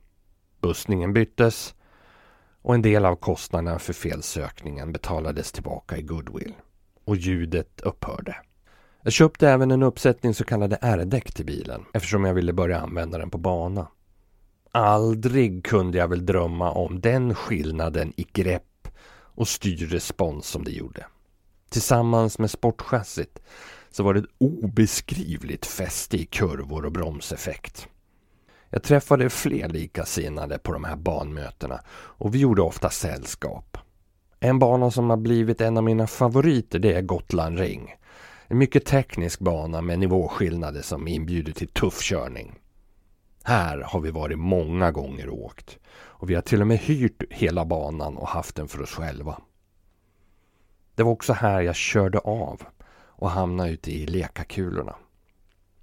Bussningen 0.62 1.14
byttes 1.14 1.76
och 2.62 2.76
en 2.76 2.82
del 2.82 3.06
av 3.06 3.16
kostnaderna 3.16 3.80
för 3.80 3.94
felsökningen 3.94 4.92
betalades 4.92 5.52
tillbaka 5.52 5.98
i 5.98 6.02
goodwill. 6.02 6.54
Och 7.08 7.16
ljudet 7.16 7.82
upphörde. 7.82 8.36
Jag 9.04 9.14
köpte 9.14 9.50
även 9.50 9.72
en 9.72 9.84
uppsättning 9.84 10.34
så 10.34 10.44
kallade 10.44 10.78
R-däck 10.82 11.34
till 11.34 11.46
bilen 11.46 11.86
eftersom 11.94 12.26
jag 12.26 12.34
ville 12.34 12.54
börja 12.54 12.80
använda 12.80 13.18
den 13.18 13.30
på 13.30 13.38
bana. 13.38 13.88
Aldrig 14.72 15.66
kunde 15.66 15.98
jag 15.98 16.08
väl 16.08 16.26
drömma 16.26 16.72
om 16.72 17.02
den 17.02 17.36
skillnaden 17.36 18.14
i 18.18 18.28
grepp 18.34 18.88
och 19.10 19.48
styrrespons 19.48 20.48
som 20.48 20.64
det 20.64 20.72
gjorde. 20.72 21.06
Tillsammans 21.70 22.40
med 22.40 22.52
sportchassit 22.52 23.40
så 23.90 24.04
var 24.04 24.14
det 24.14 24.20
ett 24.20 24.36
obeskrivligt 24.38 25.66
fäste 25.66 26.18
i 26.18 26.26
kurvor 26.26 26.86
och 26.86 26.92
bromseffekt. 26.92 27.88
Jag 28.70 28.84
träffade 28.84 29.30
fler 29.30 29.70
likasinnade 29.70 30.58
på 30.60 30.74
de 30.74 30.84
här 30.84 30.96
banmötena 30.96 31.80
och 31.90 32.36
vi 32.36 32.40
gjorde 32.40 32.62
ofta 32.62 32.90
sällskap. 32.90 33.78
En 34.40 34.60
bana 34.60 34.92
som 34.92 35.10
har 35.10 35.18
blivit 35.18 35.62
en 35.62 35.78
av 35.78 35.84
mina 35.84 36.08
favoriter 36.08 36.80
det 36.80 36.94
är 36.94 37.02
Gotland 37.02 37.60
Ring. 37.60 37.96
En 38.48 38.58
mycket 38.58 38.86
teknisk 38.86 39.40
bana 39.40 39.82
med 39.82 40.00
nivåskillnader 40.00 40.82
som 40.82 41.08
inbjuder 41.08 41.54
till 41.54 41.68
tuff 41.68 42.02
körning. 42.02 42.56
Här 43.44 43.78
har 43.78 44.00
vi 44.00 44.12
varit 44.12 44.40
många 44.40 44.92
gånger 44.92 45.30
och 45.30 45.46
åkt. 45.46 45.78
Och 45.90 46.30
vi 46.30 46.36
har 46.36 46.42
till 46.42 46.62
och 46.62 46.68
med 46.68 46.78
hyrt 46.78 47.24
hela 47.30 47.66
banan 47.66 48.18
och 48.18 48.28
haft 48.28 48.56
den 48.56 48.68
för 48.68 48.82
oss 48.82 48.90
själva. 48.90 49.42
Det 50.96 51.04
var 51.04 51.12
också 51.12 51.34
här 51.34 51.62
jag 51.62 51.76
körde 51.76 52.20
av 52.20 52.62
och 52.94 53.30
hamnade 53.30 53.70
ute 53.70 53.92
i 53.92 54.06
lekakulorna. 54.06 54.96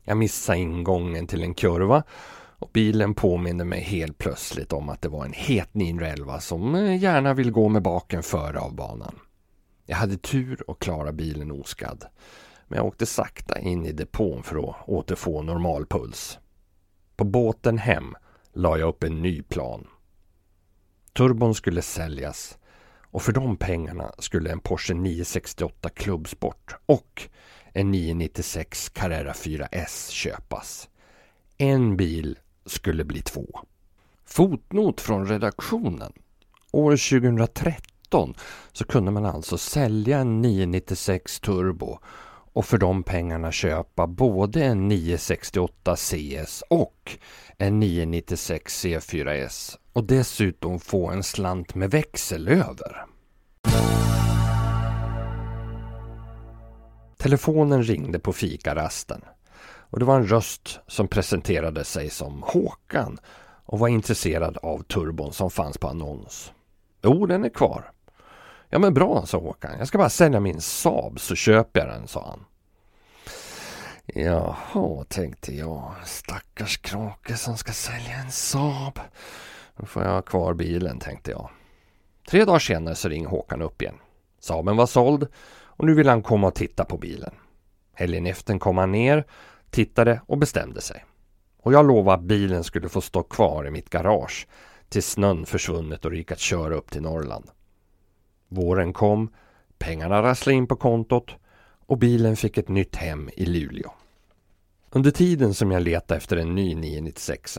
Jag 0.02 0.16
missade 0.16 0.58
ingången 0.58 1.26
till 1.26 1.42
en 1.42 1.54
kurva 1.54 2.02
och 2.64 2.70
bilen 2.72 3.14
påminner 3.14 3.64
mig 3.64 3.80
helt 3.80 4.18
plötsligt 4.18 4.72
om 4.72 4.88
att 4.88 5.02
det 5.02 5.08
var 5.08 5.24
en 5.24 5.32
het 5.32 5.74
911 5.74 6.40
som 6.40 6.74
eh, 6.74 7.02
gärna 7.02 7.34
vill 7.34 7.50
gå 7.50 7.68
med 7.68 7.82
baken 7.82 8.22
före 8.22 8.58
av 8.60 8.74
banan. 8.74 9.18
Jag 9.86 9.96
hade 9.96 10.16
tur 10.16 10.70
och 10.70 10.80
klara 10.80 11.12
bilen 11.12 11.50
oskadd. 11.50 12.04
Men 12.68 12.76
jag 12.76 12.86
åkte 12.86 13.06
sakta 13.06 13.58
in 13.58 13.86
i 13.86 13.92
depån 13.92 14.42
för 14.42 14.56
att 14.56 14.88
återfå 14.88 15.42
normal 15.42 15.86
puls. 15.86 16.38
På 17.16 17.24
båten 17.24 17.78
hem 17.78 18.14
la 18.52 18.78
jag 18.78 18.88
upp 18.88 19.02
en 19.02 19.22
ny 19.22 19.42
plan. 19.42 19.86
Turbon 21.12 21.54
skulle 21.54 21.82
säljas 21.82 22.58
och 23.00 23.22
för 23.22 23.32
de 23.32 23.56
pengarna 23.56 24.12
skulle 24.18 24.52
en 24.52 24.60
Porsche 24.60 24.94
968 24.94 25.88
Clubsport 25.88 26.76
och 26.86 27.28
en 27.72 27.90
996 27.90 28.88
Carrera 28.88 29.32
4S 29.32 30.10
köpas. 30.10 30.88
En 31.58 31.96
bil 31.96 32.38
skulle 32.66 33.04
bli 33.04 33.22
två. 33.22 33.60
Fotnot 34.24 35.00
från 35.00 35.28
redaktionen. 35.28 36.12
År 36.72 37.20
2013 37.20 38.34
så 38.72 38.84
kunde 38.84 39.10
man 39.10 39.26
alltså 39.26 39.58
sälja 39.58 40.18
en 40.18 40.42
996 40.42 41.40
Turbo 41.40 41.98
och 42.54 42.66
för 42.66 42.78
de 42.78 43.02
pengarna 43.02 43.52
köpa 43.52 44.06
både 44.06 44.64
en 44.64 44.88
968 44.88 45.96
CS 45.96 46.62
och 46.70 47.18
en 47.58 47.80
996 47.80 48.84
C4S 48.84 49.76
och 49.92 50.04
dessutom 50.04 50.80
få 50.80 51.10
en 51.10 51.22
slant 51.22 51.74
med 51.74 51.90
växel 51.90 52.48
över. 52.48 53.06
Telefonen 57.16 57.82
ringde 57.82 58.18
på 58.18 58.32
fikarasten 58.32 59.20
och 59.94 60.00
det 60.00 60.06
var 60.06 60.16
en 60.16 60.26
röst 60.26 60.80
som 60.86 61.08
presenterade 61.08 61.84
sig 61.84 62.10
som 62.10 62.42
Håkan 62.42 63.18
och 63.64 63.78
var 63.78 63.88
intresserad 63.88 64.56
av 64.56 64.82
turbon 64.82 65.32
som 65.32 65.50
fanns 65.50 65.78
på 65.78 65.88
annons. 65.88 66.52
Jo, 67.02 67.26
den 67.26 67.44
är 67.44 67.48
kvar. 67.48 67.92
Ja 68.68 68.78
men 68.78 68.94
bra, 68.94 69.26
sa 69.26 69.38
Håkan. 69.38 69.78
Jag 69.78 69.88
ska 69.88 69.98
bara 69.98 70.10
sälja 70.10 70.40
min 70.40 70.60
Saab 70.60 71.20
så 71.20 71.34
köper 71.34 71.80
jag 71.80 71.88
den, 71.88 72.08
sa 72.08 72.26
han. 72.26 72.44
Jaha, 74.04 75.04
tänkte 75.04 75.54
jag. 75.54 75.94
Stackars 76.04 76.78
krake 76.78 77.36
som 77.36 77.56
ska 77.56 77.72
sälja 77.72 78.16
en 78.16 78.30
Saab. 78.30 79.00
Då 79.76 79.86
får 79.86 80.02
jag 80.02 80.10
ha 80.10 80.22
kvar 80.22 80.54
bilen, 80.54 80.98
tänkte 80.98 81.30
jag. 81.30 81.50
Tre 82.28 82.44
dagar 82.44 82.58
senare 82.58 82.94
så 82.94 83.08
ringer 83.08 83.28
Håkan 83.28 83.62
upp 83.62 83.82
igen. 83.82 83.98
Saaben 84.40 84.76
var 84.76 84.86
såld 84.86 85.26
och 85.56 85.86
nu 85.86 85.94
vill 85.94 86.08
han 86.08 86.22
komma 86.22 86.46
och 86.46 86.54
titta 86.54 86.84
på 86.84 86.98
bilen. 86.98 87.34
Helgen 87.92 88.26
efter 88.26 88.58
kom 88.58 88.78
han 88.78 88.92
ner, 88.92 89.24
tittade 89.74 90.20
och 90.26 90.38
bestämde 90.38 90.80
sig. 90.80 91.04
Och 91.58 91.72
jag 91.72 91.86
lovade 91.86 92.18
att 92.18 92.24
bilen 92.24 92.64
skulle 92.64 92.88
få 92.88 93.00
stå 93.00 93.22
kvar 93.22 93.66
i 93.66 93.70
mitt 93.70 93.90
garage 93.90 94.46
tills 94.88 95.06
snön 95.06 95.46
försvunnit 95.46 96.04
och 96.04 96.10
det 96.10 96.16
gick 96.16 96.32
att 96.32 96.38
köra 96.38 96.74
upp 96.74 96.90
till 96.90 97.02
Norrland. 97.02 97.50
Våren 98.48 98.92
kom, 98.92 99.30
pengarna 99.78 100.22
rasslade 100.22 100.56
in 100.56 100.66
på 100.66 100.76
kontot 100.76 101.34
och 101.86 101.98
bilen 101.98 102.36
fick 102.36 102.58
ett 102.58 102.68
nytt 102.68 102.96
hem 102.96 103.30
i 103.36 103.46
Luleå. 103.46 103.90
Under 104.90 105.10
tiden 105.10 105.54
som 105.54 105.70
jag 105.70 105.82
letade 105.82 106.18
efter 106.18 106.36
en 106.36 106.54
ny 106.54 106.74
996 106.74 107.58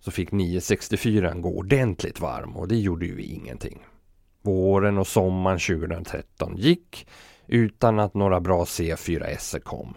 så 0.00 0.10
fick 0.10 0.32
964 0.32 1.34
gå 1.34 1.56
ordentligt 1.56 2.20
varm 2.20 2.56
och 2.56 2.68
det 2.68 2.76
gjorde 2.76 3.06
ju 3.06 3.22
ingenting. 3.22 3.86
Våren 4.42 4.98
och 4.98 5.06
sommaren 5.06 5.58
2013 5.58 6.56
gick 6.56 7.06
utan 7.46 7.98
att 7.98 8.14
några 8.14 8.40
bra 8.40 8.64
C4S 8.64 9.60
kom. 9.60 9.94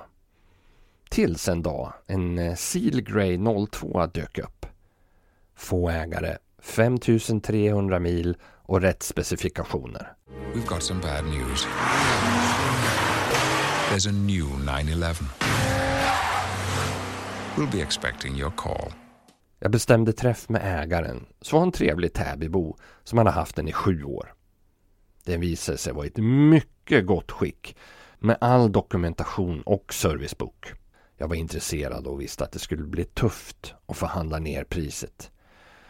Tills 1.14 1.48
en 1.48 1.62
dag 1.62 1.94
en 2.08 2.40
eh, 2.40 2.56
Seal 2.56 3.02
Grey 3.02 3.40
02 3.72 4.06
dök 4.06 4.38
upp. 4.38 4.66
Få 5.56 5.90
ägare, 5.90 6.38
5300 6.62 8.00
mil 8.00 8.38
och 8.44 8.82
rätt 8.82 9.04
specifikationer. 9.04 10.14
We've 10.54 10.68
got 10.68 10.84
some 10.84 11.02
bad 11.02 11.24
news. 11.26 11.68
There's 13.90 14.10
a 14.10 14.12
new 14.12 14.46
911. 14.66 15.26
We'll 17.56 17.72
be 17.72 17.82
expecting 17.82 18.36
your 18.36 18.52
call. 18.58 18.94
Jag 19.60 19.72
bestämde 19.72 20.14
träff 20.14 20.50
med 20.50 20.62
ägaren, 20.84 21.26
så 21.42 21.56
var 21.56 21.64
en 21.64 21.72
trevlig 21.72 22.14
Täbybo 22.14 22.78
som 23.04 23.18
hade 23.18 23.32
haft 23.32 23.56
den 23.56 23.68
i 23.68 23.74
sju 23.74 24.04
år. 24.04 24.34
Den 25.26 25.42
visade 25.42 25.78
sig 25.78 25.94
vara 25.94 26.06
i 26.06 26.10
ett 26.10 26.18
mycket 26.52 27.06
gott 27.06 27.32
skick 27.32 27.76
med 28.20 28.38
all 28.42 28.72
dokumentation 28.72 29.62
och 29.62 29.94
servicebok. 29.94 30.74
Jag 31.24 31.28
var 31.28 31.36
intresserad 31.36 32.08
och 32.08 32.22
visste 32.22 32.44
att 32.44 32.52
det 32.52 32.60
skulle 32.60 32.84
bli 32.84 33.04
tufft 33.04 33.74
att 33.86 33.98
förhandla 33.98 34.40
ner 34.40 34.64
priset. 34.64 35.32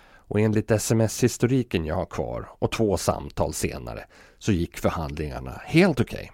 Och 0.06 0.40
enligt 0.40 0.72
sms-historiken 0.72 1.86
jag 1.86 1.96
har 1.96 2.06
kvar 2.06 2.50
och 2.60 2.72
två 2.72 2.98
samtal 2.98 3.54
senare 3.54 4.06
så 4.38 4.52
gick 4.52 4.78
förhandlingarna 4.78 5.62
helt 5.66 6.00
okej. 6.00 6.20
Okay. 6.24 6.30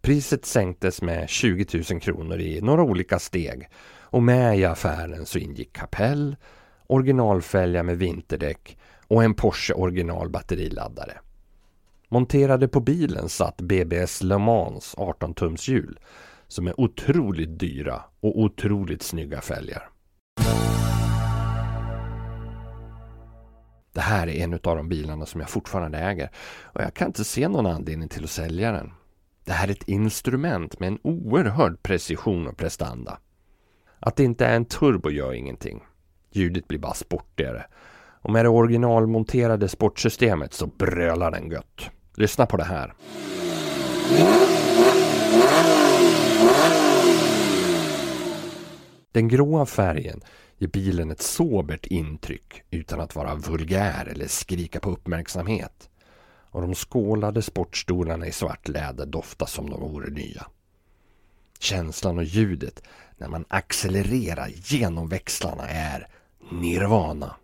Priset 0.00 0.46
sänktes 0.46 1.02
med 1.02 1.28
20 1.28 1.82
000 1.90 2.00
kronor 2.00 2.40
i 2.40 2.60
några 2.60 2.82
olika 2.82 3.18
steg 3.18 3.68
och 4.00 4.22
med 4.22 4.58
i 4.58 4.64
affären 4.64 5.26
så 5.26 5.38
ingick 5.38 5.72
kapell, 5.72 6.36
originalfälgar 6.86 7.82
med 7.82 7.98
vinterdäck 7.98 8.78
och 9.08 9.24
en 9.24 9.34
Porsche 9.34 9.74
original 9.74 10.30
batteriladdare. 10.30 11.18
Monterade 12.08 12.68
på 12.68 12.80
bilen 12.80 13.28
satt 13.28 13.60
BBS 13.60 14.22
Le 14.22 14.38
Mans 14.38 14.94
18-tums 14.96 15.70
hjul 15.70 15.98
som 16.52 16.66
är 16.66 16.80
otroligt 16.80 17.58
dyra 17.58 18.02
och 18.20 18.38
otroligt 18.38 19.02
snygga 19.02 19.40
fälgar. 19.40 19.88
Det 23.92 24.00
här 24.00 24.26
är 24.26 24.44
en 24.44 24.54
av 24.54 24.76
de 24.76 24.88
bilarna 24.88 25.26
som 25.26 25.40
jag 25.40 25.50
fortfarande 25.50 25.98
äger 25.98 26.30
och 26.62 26.80
jag 26.80 26.94
kan 26.94 27.06
inte 27.06 27.24
se 27.24 27.48
någon 27.48 27.66
anledning 27.66 28.08
till 28.08 28.24
att 28.24 28.30
sälja 28.30 28.72
den. 28.72 28.92
Det 29.44 29.52
här 29.52 29.68
är 29.68 29.72
ett 29.72 29.88
instrument 29.88 30.80
med 30.80 30.86
en 30.86 30.98
oerhörd 31.02 31.82
precision 31.82 32.46
och 32.46 32.56
prestanda. 32.56 33.18
Att 34.00 34.16
det 34.16 34.24
inte 34.24 34.46
är 34.46 34.56
en 34.56 34.64
turbo 34.64 35.10
gör 35.10 35.32
ingenting. 35.32 35.82
Ljudet 36.30 36.68
blir 36.68 36.78
bara 36.78 36.94
sportigare. 36.94 37.64
Och 38.22 38.32
med 38.32 38.44
det 38.44 38.48
originalmonterade 38.48 39.68
sportsystemet 39.68 40.52
så 40.52 40.66
brölar 40.66 41.30
den 41.30 41.50
gött. 41.50 41.90
Lyssna 42.16 42.46
på 42.46 42.56
det 42.56 42.64
här. 42.64 42.94
Den 49.12 49.28
gråa 49.28 49.66
färgen 49.66 50.20
ger 50.58 50.68
bilen 50.68 51.10
ett 51.10 51.22
sobert 51.22 51.86
intryck 51.86 52.62
utan 52.70 53.00
att 53.00 53.14
vara 53.16 53.34
vulgär 53.34 54.06
eller 54.06 54.26
skrika 54.26 54.80
på 54.80 54.90
uppmärksamhet. 54.90 55.90
Och 56.50 56.62
de 56.62 56.74
skålade 56.74 57.42
sportstolarna 57.42 58.26
i 58.26 58.32
svart 58.32 58.68
läder 58.68 59.06
doftar 59.06 59.46
som 59.46 59.70
de 59.70 59.80
vore 59.80 60.10
nya. 60.10 60.46
Känslan 61.58 62.18
och 62.18 62.24
ljudet 62.24 62.82
när 63.16 63.28
man 63.28 63.44
accelererar 63.48 64.48
genom 64.48 65.08
växlarna 65.08 65.68
är 65.68 66.08
nirvana. 66.50 67.36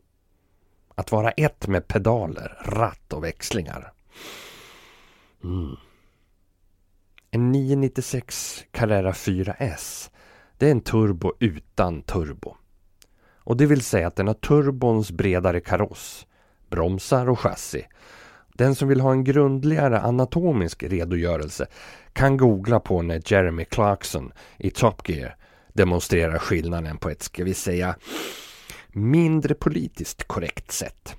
Att 0.94 1.12
vara 1.12 1.31
ett 1.31 1.66
med 1.66 1.88
pedaler, 1.88 2.59
ratt 2.64 3.12
och 3.12 3.24
växlingar. 3.24 3.92
Mm. 5.44 5.76
En 7.31 7.52
996 7.52 8.64
Carrera 8.70 9.12
4S 9.12 10.11
det 10.58 10.66
är 10.66 10.70
en 10.70 10.80
turbo 10.80 11.32
utan 11.40 12.02
turbo. 12.02 12.56
Och 13.38 13.56
det 13.56 13.66
vill 13.66 13.82
säga 13.82 14.06
att 14.06 14.16
den 14.16 14.26
har 14.26 14.34
turbons 14.34 15.10
bredare 15.10 15.60
kaross, 15.60 16.26
bromsar 16.70 17.28
och 17.28 17.40
chassi. 17.40 17.86
Den 18.54 18.74
som 18.74 18.88
vill 18.88 19.00
ha 19.00 19.12
en 19.12 19.24
grundligare 19.24 20.00
anatomisk 20.00 20.82
redogörelse 20.82 21.66
kan 22.12 22.36
googla 22.36 22.80
på 22.80 23.02
när 23.02 23.22
Jeremy 23.24 23.64
Clarkson 23.64 24.32
i 24.58 24.70
Top 24.70 25.08
Gear 25.08 25.36
demonstrerar 25.72 26.38
skillnaden 26.38 26.96
på 26.96 27.10
ett, 27.10 27.22
ska 27.22 27.44
vi 27.44 27.54
säga, 27.54 27.96
mindre 28.88 29.54
politiskt 29.54 30.24
korrekt 30.24 30.72
sätt. 30.72 31.16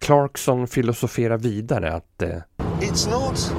Clarkson 0.00 0.68
filosoferar 0.68 1.38
vidare 1.38 1.92
att 1.92 2.22
eh, 2.22 2.38
It's 2.80 3.10
not 3.10 3.52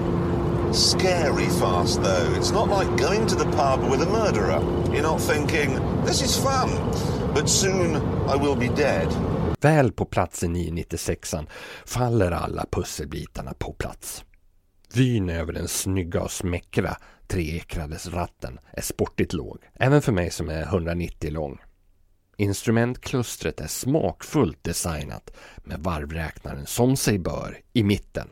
scary 0.73 1.49
fast 1.59 2.03
though. 2.03 2.39
It's 2.39 2.51
not 2.51 2.69
like 2.69 3.03
going 3.03 3.27
to 3.27 3.35
the 3.35 3.45
pub 3.45 3.91
with 3.91 4.07
a 4.07 4.09
murderer. 4.09 4.61
You're 4.93 5.01
not 5.01 5.21
thinking, 5.21 5.79
this 6.05 6.21
is 6.21 6.37
fun, 6.37 6.69
but 7.33 7.49
soon 7.49 7.95
I 8.27 8.35
will 8.35 8.55
be 8.55 8.67
dead. 8.67 9.07
Väl 9.61 9.91
på 9.91 10.05
plats 10.05 10.43
i 10.43 10.47
996an 10.47 11.47
faller 11.85 12.31
alla 12.31 12.65
pusselbitarna 12.71 13.53
på 13.53 13.73
plats. 13.73 14.23
Vyn 14.93 15.29
över 15.29 15.53
den 15.53 15.67
snygga 15.67 16.21
och 16.21 16.31
smäckra 16.31 16.97
treekrades 17.27 18.07
ratten 18.07 18.59
är 18.71 18.81
sportigt 18.81 19.33
låg, 19.33 19.57
även 19.73 20.01
för 20.01 20.11
mig 20.11 20.31
som 20.31 20.49
är 20.49 20.61
190 20.61 21.31
lång. 21.31 21.57
Instrumentklustret 22.37 23.61
är 23.61 23.67
smakfullt 23.67 24.63
designat 24.63 25.31
med 25.63 25.79
varvräknaren 25.79 26.65
som 26.65 26.97
sig 26.97 27.19
bör 27.19 27.57
i 27.73 27.83
mitten. 27.83 28.27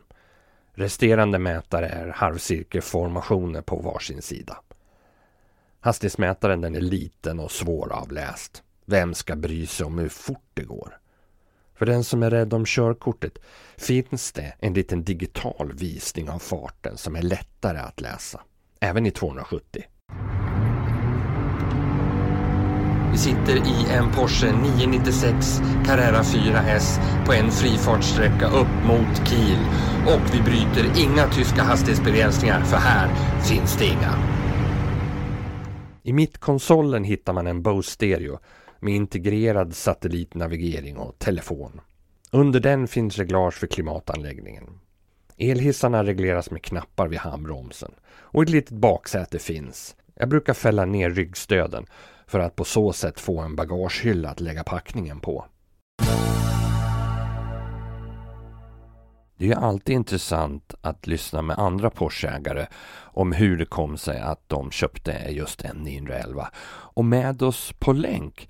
Resterande 0.78 1.40
mätare 1.40 1.88
är 1.88 2.08
halvcirkelformationer 2.08 3.62
på 3.62 3.76
varsin 3.76 4.22
sida. 4.22 4.58
Hastighetsmätaren 5.80 6.62
den 6.62 6.76
är 6.76 6.82
liten 6.82 7.40
och 7.40 7.52
svåravläst. 7.52 8.64
Vem 8.86 9.14
ska 9.14 9.36
bry 9.36 9.66
sig 9.66 9.86
om 9.86 9.98
hur 9.98 10.10
fort 10.10 10.50
det 10.54 10.64
går? 10.64 10.98
För 11.76 11.86
den 11.86 12.04
som 12.04 12.24
är 12.24 12.30
rädd 12.30 12.54
om 12.54 12.66
körkortet 12.66 13.38
finns 13.78 14.32
det 14.32 14.54
en 14.60 14.74
liten 14.74 15.04
digital 15.04 15.74
visning 15.74 16.30
av 16.30 16.40
farten 16.40 16.98
som 16.98 17.16
är 17.16 17.22
lättare 17.22 17.78
att 17.78 18.02
läsa. 18.02 18.42
Även 18.80 19.06
i 19.06 19.12
270. 19.12 19.84
Vi 23.16 23.20
sitter 23.20 23.56
i 23.56 23.94
en 23.94 24.12
Porsche 24.12 24.52
996 24.52 25.62
Carrera 25.86 26.22
4S 26.22 27.00
på 27.26 27.34
en 27.34 27.52
frifartssträcka 27.52 28.48
upp 28.48 28.86
mot 28.88 29.28
Kiel. 29.30 29.60
Och 30.08 30.36
vi 30.36 30.42
bryter 30.42 31.02
inga 31.04 31.28
tyska 31.28 31.64
hastighetsbegränsningar 31.64 32.62
för 32.62 32.78
här 32.78 33.10
finns 33.44 33.78
det 33.78 33.86
inga. 33.86 34.18
I 36.04 36.14
mittkonsolen 36.14 37.04
hittar 37.04 37.34
man 37.34 37.48
en 37.48 37.62
Bose 37.62 37.92
Stereo 37.92 38.40
med 38.80 38.94
integrerad 38.96 39.76
satellitnavigering 39.76 40.98
och 40.98 41.20
telefon. 41.20 41.82
Under 42.32 42.60
den 42.60 42.88
finns 42.88 43.18
reglage 43.18 43.54
för 43.54 43.68
klimatanläggningen. 43.68 44.64
Elhissarna 45.38 46.04
regleras 46.04 46.52
med 46.52 46.64
knappar 46.64 47.08
vid 47.08 47.20
handbromsen 47.20 47.92
och 48.08 48.44
ett 48.44 48.50
litet 48.50 48.78
baksäte 48.78 49.40
finns. 49.40 49.96
Jag 50.16 50.30
brukar 50.30 50.54
fälla 50.54 50.86
ner 50.86 51.10
ryggstöden 51.10 51.86
för 52.28 52.40
att 52.40 52.56
på 52.56 52.64
så 52.64 52.94
sätt 52.94 53.20
få 53.20 53.40
en 53.40 53.56
bagagehylla 53.56 54.30
att 54.30 54.40
lägga 54.40 54.64
packningen 54.64 55.20
på. 55.20 55.46
Det 59.38 59.52
är 59.52 59.56
alltid 59.56 59.96
intressant 59.96 60.76
att 60.82 61.08
lyssna 61.08 61.42
med 61.42 61.60
andra 61.60 61.90
Porscheägare 61.90 62.66
om 62.98 63.32
hur 63.32 63.58
det 63.58 63.66
kom 63.66 63.98
sig 63.98 64.20
att 64.20 64.50
de 64.50 64.72
köpte 64.72 65.26
just 65.30 65.62
en 65.62 65.78
911. 65.78 66.48
Och 66.68 67.06
med 67.06 67.42
oss 67.42 67.74
på 67.80 67.94
länk 67.94 68.50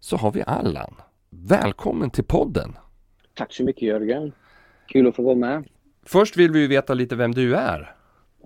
så 0.00 0.16
har 0.16 0.32
vi 0.32 0.42
Allan. 0.46 0.94
Välkommen 1.30 2.10
till 2.10 2.24
podden! 2.24 2.76
Tack 3.34 3.52
så 3.52 3.64
mycket 3.64 3.82
Jörgen! 3.82 4.32
Kul 4.88 5.08
att 5.08 5.16
få 5.16 5.22
vara 5.22 5.34
med! 5.34 5.68
Först 6.02 6.36
vill 6.36 6.50
vi 6.50 6.66
veta 6.66 6.94
lite 6.94 7.16
vem 7.16 7.34
du 7.34 7.56
är. 7.56 7.94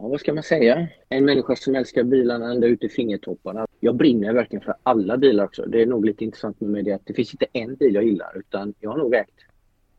Ja, 0.00 0.08
vad 0.08 0.20
ska 0.20 0.34
man 0.34 0.42
säga? 0.42 0.88
En 1.08 1.24
människa 1.24 1.56
som 1.56 1.74
älskar 1.74 2.02
bilarna 2.02 2.50
ända 2.50 2.66
ut 2.66 2.84
i 2.84 2.88
fingertopparna. 2.88 3.66
Jag 3.80 3.96
brinner 3.96 4.32
verkligen 4.32 4.64
för 4.64 4.74
alla 4.82 5.16
bilar 5.16 5.44
också. 5.44 5.64
Det 5.66 5.82
är 5.82 5.86
nog 5.86 6.04
lite 6.04 6.24
intressant 6.24 6.60
med 6.60 6.70
mig 6.70 6.82
det 6.82 6.92
att 6.92 7.02
det 7.04 7.14
finns 7.14 7.34
inte 7.34 7.46
en 7.52 7.74
bil 7.74 7.94
jag 7.94 8.04
gillar 8.04 8.38
utan 8.38 8.74
jag 8.80 8.90
har 8.90 8.98
nog 8.98 9.14
ägt 9.14 9.34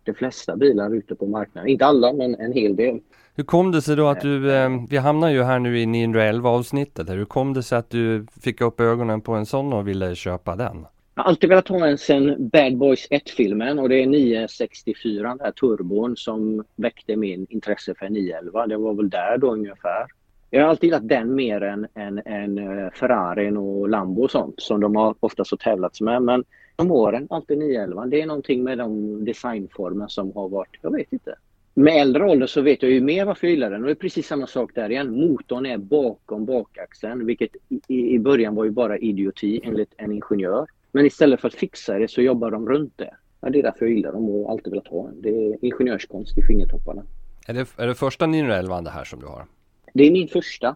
de 0.04 0.14
flesta 0.14 0.56
bilar 0.56 0.96
ute 0.96 1.16
på 1.16 1.26
marknaden. 1.26 1.70
Inte 1.70 1.86
alla, 1.86 2.14
men 2.14 2.36
en 2.36 2.52
hel 2.54 2.76
del. 2.76 3.00
Hur 3.36 3.44
kom 3.44 3.72
det 3.72 3.82
sig 3.82 3.96
då 3.96 4.08
att 4.08 4.22
du, 4.22 4.52
eh, 4.54 4.70
vi 4.90 4.98
hamnar 4.98 5.30
ju 5.30 5.44
här 5.44 5.60
nu 5.60 5.80
i 5.80 5.86
911 5.86 6.50
avsnittet. 6.50 7.10
Hur 7.10 7.26
kom 7.26 7.54
det 7.54 7.64
sig 7.64 7.78
att 7.78 7.90
du 7.90 8.26
fick 8.42 8.62
upp 8.62 8.80
ögonen 8.80 9.22
på 9.22 9.34
en 9.34 9.46
sån 9.46 9.74
och 9.74 9.88
ville 9.88 10.16
köpa 10.16 10.56
den? 10.56 10.86
Jag 11.20 11.24
har 11.24 11.30
alltid 11.30 11.50
velat 11.50 11.68
ha 11.68 11.88
en 11.88 11.98
sen 11.98 12.50
Bad 12.50 12.78
Boys 12.78 13.08
1-filmen 13.10 13.80
och 13.80 13.90
det 13.90 14.04
är 14.04 14.08
964, 14.08 15.28
den 15.30 15.40
här 15.40 15.52
turbon 15.52 16.18
som 16.18 16.64
väckte 16.76 17.16
min 17.16 17.48
intresse 17.50 17.94
för 17.96 18.10
911. 18.10 18.68
Det 18.68 18.78
var 18.78 18.94
väl 18.94 19.10
där 19.10 19.38
då 19.38 19.52
ungefär. 19.52 20.08
Jag 20.50 20.62
har 20.62 20.70
alltid 20.70 20.88
gillat 20.88 21.08
den 21.08 21.36
mer 21.36 21.62
än, 21.62 21.88
än, 21.96 22.22
än 22.26 22.58
eh, 22.58 22.90
Ferrarin 22.92 23.58
och 23.58 23.90
Lambo 23.90 24.24
och 24.24 24.32
sånt 24.32 24.62
som 24.62 24.82
de 24.82 24.96
har 24.96 25.16
oftast 25.20 25.52
har 25.52 25.58
tävlats 25.58 26.02
med. 26.02 26.22
Men 26.22 26.44
de 26.76 26.92
åren, 26.92 27.28
alltid 27.30 27.58
911, 27.58 28.06
det 28.06 28.22
är 28.22 28.26
någonting 28.26 28.64
med 28.64 28.78
de 28.78 29.26
designformer 29.26 30.08
som 30.08 30.32
har 30.36 30.50
varit, 30.50 30.78
jag 30.82 30.92
vet 30.92 31.14
inte. 31.14 31.36
Med 31.74 32.02
äldre 32.02 32.26
ålder 32.26 32.48
så 32.48 32.62
vet 32.62 32.84
jag 32.84 32.92
ju 32.92 33.02
mer 33.02 33.26
varför 33.26 33.48
jag 33.48 33.52
gillar 33.52 33.72
den 33.72 33.82
och 33.82 33.88
det 33.88 33.94
är 33.94 33.96
precis 33.96 34.28
samma 34.28 34.48
sak 34.48 34.72
där 34.76 34.92
igen. 34.92 35.12
Motorn 35.12 35.66
är 35.66 35.78
bakom 35.78 36.46
bakaxeln 36.46 37.26
vilket 37.26 37.52
i, 37.88 38.16
i 38.16 38.20
början 38.20 38.56
var 38.56 38.64
ju 38.64 38.72
bara 38.72 38.98
idioti 38.98 39.62
enligt 39.64 39.94
en 39.98 40.12
ingenjör. 40.12 40.68
Men 40.92 41.06
istället 41.06 41.42
för 41.42 41.48
att 41.48 41.54
fixa 41.54 42.00
det 42.00 42.08
så 42.08 42.22
jobbar 42.22 42.52
de 42.52 42.70
runt 42.70 42.94
det. 42.98 43.16
Ja, 43.42 43.50
det 43.50 43.60
är 43.60 43.64
därför 43.64 43.86
jag 43.86 43.96
gillar 43.96 44.12
dem 44.12 44.30
och 44.30 44.52
alltid 44.52 44.72
velat 44.72 44.88
ha 44.88 45.08
en. 45.08 45.22
Det 45.22 45.30
är 45.30 45.66
ingenjörskonst 45.66 46.38
i 46.38 46.42
fingertopparna. 46.42 47.04
Är 47.48 47.54
det, 47.54 47.68
är 47.78 47.88
det 47.88 47.96
första 47.96 48.26
911 48.26 48.82
det 48.82 48.90
här 48.90 49.04
som 49.04 49.20
du 49.20 49.26
har? 49.26 49.46
Det 49.94 50.04
är 50.04 50.12
min 50.12 50.28
första. 50.28 50.76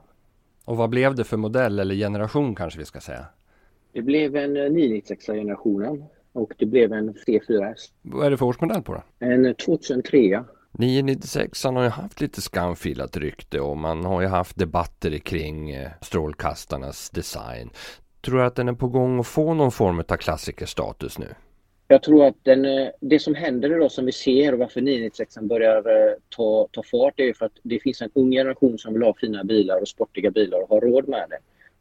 Och 0.66 0.78
vad 0.78 0.90
blev 0.90 1.16
det 1.16 1.24
för 1.24 1.38
modell 1.38 1.80
eller 1.80 1.96
generation 1.96 2.56
kanske 2.56 2.80
vi 2.80 2.86
ska 2.86 3.00
säga? 3.00 3.26
Det 3.94 4.02
blev 4.02 4.36
en 4.36 4.58
996-generationen 4.58 6.04
och 6.34 6.54
det 6.58 6.66
blev 6.66 6.94
en 6.94 7.14
C4S. 7.14 7.76
Vad 8.02 8.26
är 8.26 8.32
det 8.32 8.38
för 8.38 8.46
årsmodell 8.46 8.82
på 8.82 8.94
då? 8.94 9.04
En 9.20 9.56
2003. 9.56 10.44
996 10.72 11.64
har 11.64 11.84
ju 11.84 11.90
haft 11.90 12.22
lite 12.22 12.42
skamfilat 12.42 13.18
rykte 13.18 13.60
och 13.60 13.78
man 13.78 14.06
har 14.06 14.22
ju 14.22 14.28
haft 14.28 14.58
debatter 14.58 15.18
kring 15.18 15.72
eh, 15.72 15.92
strålkastarnas 16.02 17.10
design. 17.10 17.70
Tror 18.26 18.38
du 18.38 18.44
att 18.44 18.56
den 18.56 18.68
är 18.68 18.74
på 18.74 18.88
gång 18.88 19.20
att 19.20 19.28
få 19.28 19.54
någon 19.54 19.72
form 19.72 20.00
av 20.00 20.18
klassikerstatus 20.18 21.20
nu? 21.20 21.28
Jag 21.88 22.04
tror 22.04 22.26
att 22.26 22.36
den, 22.44 22.66
eh, 22.66 22.88
det 23.00 23.20
som 23.20 23.36
händer 23.36 23.76
idag 23.76 23.92
som 23.92 24.06
vi 24.06 24.12
ser 24.12 24.54
och 24.54 24.60
varför 24.60 24.82
996 24.82 25.38
börjar 25.42 25.78
eh, 25.78 26.14
ta, 26.30 26.68
ta 26.72 26.84
fart 26.84 27.20
är 27.20 27.34
för 27.34 27.46
att 27.46 27.60
det 27.64 27.80
finns 27.80 28.02
en 28.02 28.10
ung 28.14 28.32
generation 28.32 28.78
som 28.78 28.94
vill 28.94 29.04
ha 29.04 29.14
fina 29.14 29.44
bilar 29.44 29.82
och 29.82 29.88
sportiga 29.88 30.32
bilar 30.32 30.62
och 30.62 30.70
har 30.70 30.82
råd 30.82 31.08
med 31.08 31.26
det. 31.30 31.38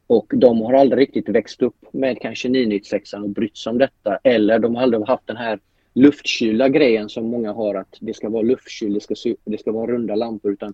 Och 0.07 0.31
de 0.35 0.61
har 0.61 0.73
aldrig 0.73 1.01
riktigt 1.01 1.29
växt 1.29 1.61
upp 1.61 1.75
med 1.91 2.21
kanske 2.21 2.49
996 2.49 3.13
och 3.13 3.29
brytt 3.29 3.57
sig 3.57 3.69
om 3.69 3.77
detta 3.77 4.19
eller 4.23 4.59
de 4.59 4.75
har 4.75 4.83
aldrig 4.83 5.07
haft 5.07 5.27
den 5.27 5.37
här 5.37 5.59
luftkylda 5.93 6.69
grejen 6.69 7.09
som 7.09 7.25
många 7.25 7.53
har 7.53 7.75
att 7.75 7.97
det 7.99 8.13
ska 8.13 8.29
vara 8.29 8.41
luftkyld, 8.41 8.93
det 8.93 9.01
ska, 9.01 9.15
det 9.43 9.57
ska 9.57 9.71
vara 9.71 9.91
runda 9.91 10.15
lampor 10.15 10.51
utan 10.51 10.73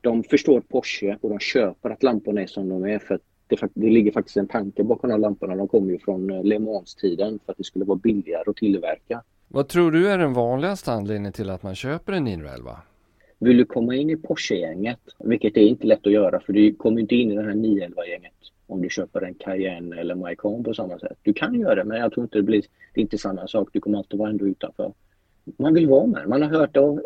de 0.00 0.24
förstår 0.24 0.60
Porsche 0.60 1.16
och 1.20 1.30
de 1.30 1.38
köper 1.38 1.90
att 1.90 2.02
lamporna 2.02 2.42
är 2.42 2.46
som 2.46 2.68
de 2.68 2.84
är 2.84 2.98
för 2.98 3.14
att 3.14 3.31
det, 3.60 3.68
det 3.74 3.90
ligger 3.90 4.12
faktiskt 4.12 4.36
en 4.36 4.48
tanke 4.48 4.84
bakom 4.84 5.10
de 5.10 5.20
lamporna. 5.20 5.56
De 5.56 5.68
kommer 5.68 5.92
ju 5.92 5.98
från 5.98 6.30
eh, 6.30 6.44
Le 6.44 6.58
Mans-tiden 6.58 7.38
för 7.46 7.52
att 7.52 7.58
det 7.58 7.64
skulle 7.64 7.84
vara 7.84 7.98
billigare 7.98 8.42
att 8.46 8.56
tillverka. 8.56 9.22
Vad 9.48 9.68
tror 9.68 9.90
du 9.90 10.08
är 10.08 10.18
den 10.18 10.32
vanligaste 10.32 10.92
anledningen 10.92 11.32
till 11.32 11.50
att 11.50 11.62
man 11.62 11.74
köper 11.74 12.12
en 12.12 12.24
911? 12.24 12.76
Vill 13.38 13.56
du 13.56 13.64
komma 13.64 13.96
in 13.96 14.10
i 14.10 14.16
Porsche-gänget, 14.16 15.00
vilket 15.18 15.56
är 15.56 15.60
inte 15.60 15.86
lätt 15.86 16.06
att 16.06 16.12
göra 16.12 16.40
för 16.40 16.52
du 16.52 16.74
kommer 16.74 17.00
inte 17.00 17.14
in 17.14 17.30
i 17.32 17.34
det 17.34 17.42
här 17.42 17.50
911-gänget 17.50 18.32
om 18.66 18.82
du 18.82 18.88
köper 18.88 19.20
en 19.20 19.34
Cayenne 19.34 20.00
eller 20.00 20.14
Macan 20.14 20.64
på 20.64 20.74
samma 20.74 20.98
sätt. 20.98 21.18
Du 21.22 21.32
kan 21.32 21.60
göra 21.60 21.74
det 21.74 21.84
men 21.84 22.00
jag 22.00 22.12
tror 22.12 22.24
inte 22.24 22.38
det 22.38 22.42
blir, 22.42 22.60
det 22.94 23.00
är 23.00 23.02
inte 23.02 23.18
samma 23.18 23.46
sak. 23.46 23.68
Du 23.72 23.80
kommer 23.80 23.98
alltid 23.98 24.18
vara 24.18 24.30
ändå 24.30 24.46
utanför. 24.46 24.92
Man 25.56 25.74
vill 25.74 25.88
vara 25.88 26.06
med. 26.06 26.28
Man 26.28 26.42
har 26.42 26.48
hört 26.48 26.76
av 26.76 27.02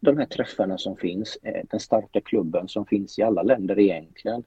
de 0.00 0.18
här 0.18 0.26
träffarna 0.26 0.78
som 0.78 0.96
finns, 0.96 1.38
eh, 1.42 1.64
den 1.70 1.80
starka 1.80 2.20
klubben 2.20 2.68
som 2.68 2.86
finns 2.86 3.18
i 3.18 3.22
alla 3.22 3.42
länder 3.42 3.78
egentligen. 3.78 4.42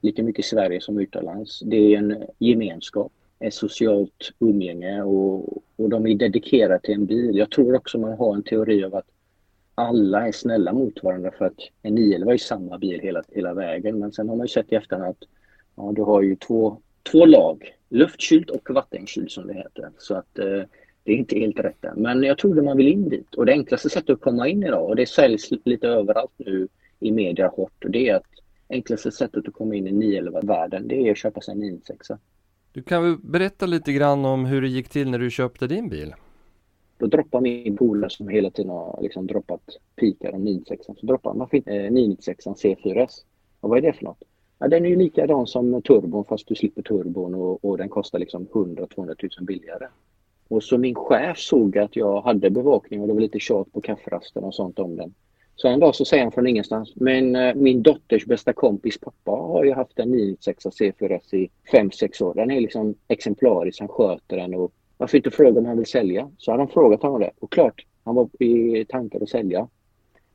Lika 0.00 0.22
mycket 0.22 0.44
i 0.44 0.48
Sverige 0.48 0.80
som 0.80 0.98
utomlands. 0.98 1.60
Det 1.60 1.76
är 1.76 1.98
en 1.98 2.24
gemenskap, 2.38 3.12
ett 3.38 3.54
socialt 3.54 4.32
umgänge 4.38 5.02
och, 5.02 5.62
och 5.76 5.88
de 5.88 6.06
är 6.06 6.14
dedikerade 6.14 6.80
till 6.80 6.94
en 6.94 7.06
bil. 7.06 7.36
Jag 7.36 7.50
tror 7.50 7.76
också 7.76 7.98
man 7.98 8.18
har 8.18 8.34
en 8.34 8.42
teori 8.42 8.84
av 8.84 8.94
att 8.94 9.06
alla 9.74 10.26
är 10.28 10.32
snälla 10.32 10.72
mot 10.72 11.02
varandra 11.02 11.30
för 11.38 11.44
att 11.44 11.60
en 11.82 11.94
911 11.94 12.32
är 12.32 12.38
samma 12.38 12.78
bil 12.78 13.00
hela, 13.00 13.22
hela 13.28 13.54
vägen. 13.54 13.98
Men 13.98 14.12
sen 14.12 14.28
har 14.28 14.36
man 14.36 14.44
ju 14.44 14.48
sett 14.48 14.72
i 14.72 14.74
efterhand 14.74 15.10
att 15.10 15.28
ja, 15.76 15.92
du 15.96 16.02
har 16.02 16.22
ju 16.22 16.36
två, 16.36 16.78
två 17.12 17.24
lag, 17.24 17.74
luftkylt 17.88 18.50
och 18.50 18.70
vattenkylt 18.70 19.30
som 19.30 19.46
det 19.46 19.54
heter. 19.54 19.90
Så 19.98 20.14
att 20.14 20.38
eh, 20.38 20.62
det 21.04 21.12
är 21.12 21.16
inte 21.16 21.38
helt 21.38 21.60
rätt 21.60 21.84
än. 21.84 22.02
Men 22.02 22.22
jag 22.22 22.38
trodde 22.38 22.62
man 22.62 22.76
vill 22.76 22.88
in 22.88 23.08
dit. 23.08 23.34
Och 23.34 23.46
det 23.46 23.52
enklaste 23.52 23.90
sättet 23.90 24.10
att 24.10 24.20
komma 24.20 24.48
in 24.48 24.62
idag, 24.62 24.84
och 24.88 24.96
det 24.96 25.08
säljs 25.08 25.50
lite 25.64 25.88
överallt 25.88 26.32
nu 26.36 26.68
i 27.00 27.10
media 27.10 27.48
hårt, 27.48 27.84
och 27.84 27.90
det 27.90 28.08
är 28.08 28.14
att 28.14 28.26
enklaste 28.68 29.10
sättet 29.10 29.48
att 29.48 29.54
komma 29.54 29.74
in 29.74 29.86
i 29.86 29.92
911-världen, 29.92 30.88
det 30.88 31.08
är 31.08 31.10
att 31.10 31.18
köpa 31.18 31.40
sig 31.40 31.52
en 31.52 31.58
96. 31.58 32.08
Du 32.72 32.82
kan 32.82 33.02
väl 33.02 33.16
berätta 33.18 33.66
lite 33.66 33.92
grann 33.92 34.24
om 34.24 34.44
hur 34.44 34.62
det 34.62 34.68
gick 34.68 34.88
till 34.88 35.10
när 35.10 35.18
du 35.18 35.30
köpte 35.30 35.66
din 35.66 35.88
bil? 35.88 36.14
Då 36.98 37.06
droppar 37.06 37.40
min 37.40 37.76
polare 37.76 38.10
som 38.10 38.28
hela 38.28 38.50
tiden 38.50 38.70
har 38.70 38.98
liksom 39.02 39.26
droppat 39.26 39.62
pikar 39.96 40.34
om 40.34 40.44
96 40.44 40.86
så 40.86 41.06
droppar 41.06 41.30
han 41.30 41.40
eh, 41.52 41.92
996 41.92 42.46
C4S. 42.46 43.10
Och 43.60 43.70
vad 43.70 43.78
är 43.78 43.82
det 43.82 43.92
för 43.92 44.04
något? 44.04 44.22
Ja, 44.58 44.68
den 44.68 44.84
är 44.84 44.88
ju 44.88 44.96
likadan 44.96 45.46
som 45.46 45.82
turbon 45.82 46.24
fast 46.24 46.48
du 46.48 46.54
slipper 46.54 46.82
turbon 46.82 47.34
och, 47.34 47.64
och 47.64 47.78
den 47.78 47.88
kostar 47.88 48.18
liksom 48.18 48.46
100-200 48.46 48.96
000 48.96 49.46
billigare. 49.46 49.86
Och 50.48 50.62
så 50.62 50.78
min 50.78 50.94
chef 50.94 51.38
såg 51.38 51.78
att 51.78 51.96
jag 51.96 52.20
hade 52.20 52.50
bevakning 52.50 53.00
och 53.00 53.06
det 53.06 53.12
var 53.12 53.20
lite 53.20 53.40
tjat 53.40 53.72
på 53.72 53.80
kafferasten 53.80 54.44
och 54.44 54.54
sånt 54.54 54.78
om 54.78 54.96
den. 54.96 55.14
Så 55.56 55.68
en 55.68 55.80
dag 55.80 55.94
så 55.94 56.04
säger 56.04 56.22
han 56.22 56.32
från 56.32 56.46
ingenstans, 56.46 56.92
men 56.96 57.36
eh, 57.36 57.54
min 57.54 57.82
dotters 57.82 58.26
bästa 58.26 58.52
kompis 58.52 58.98
pappa 59.00 59.30
har 59.30 59.64
ju 59.64 59.72
haft 59.72 59.98
en 59.98 60.10
996 60.10 60.66
C4S 60.66 61.34
i 61.34 61.48
5-6 61.72 62.22
år. 62.22 62.34
Den 62.34 62.50
är 62.50 62.60
liksom 62.60 62.94
exemplarisk, 63.08 63.80
han 63.80 63.88
sköter 63.88 64.36
den 64.36 64.54
och 64.54 64.72
varför 64.96 65.16
inte 65.16 65.30
fråga 65.30 65.58
om 65.58 65.66
han 65.66 65.76
vill 65.76 65.86
sälja? 65.86 66.30
Så 66.38 66.50
hade 66.50 66.62
han 66.62 66.68
frågat 66.68 67.02
honom 67.02 67.20
det 67.20 67.30
och 67.38 67.52
klart, 67.52 67.86
han 68.04 68.14
var 68.14 68.42
i 68.42 68.84
tankar 68.88 69.20
att 69.20 69.28
sälja. 69.28 69.68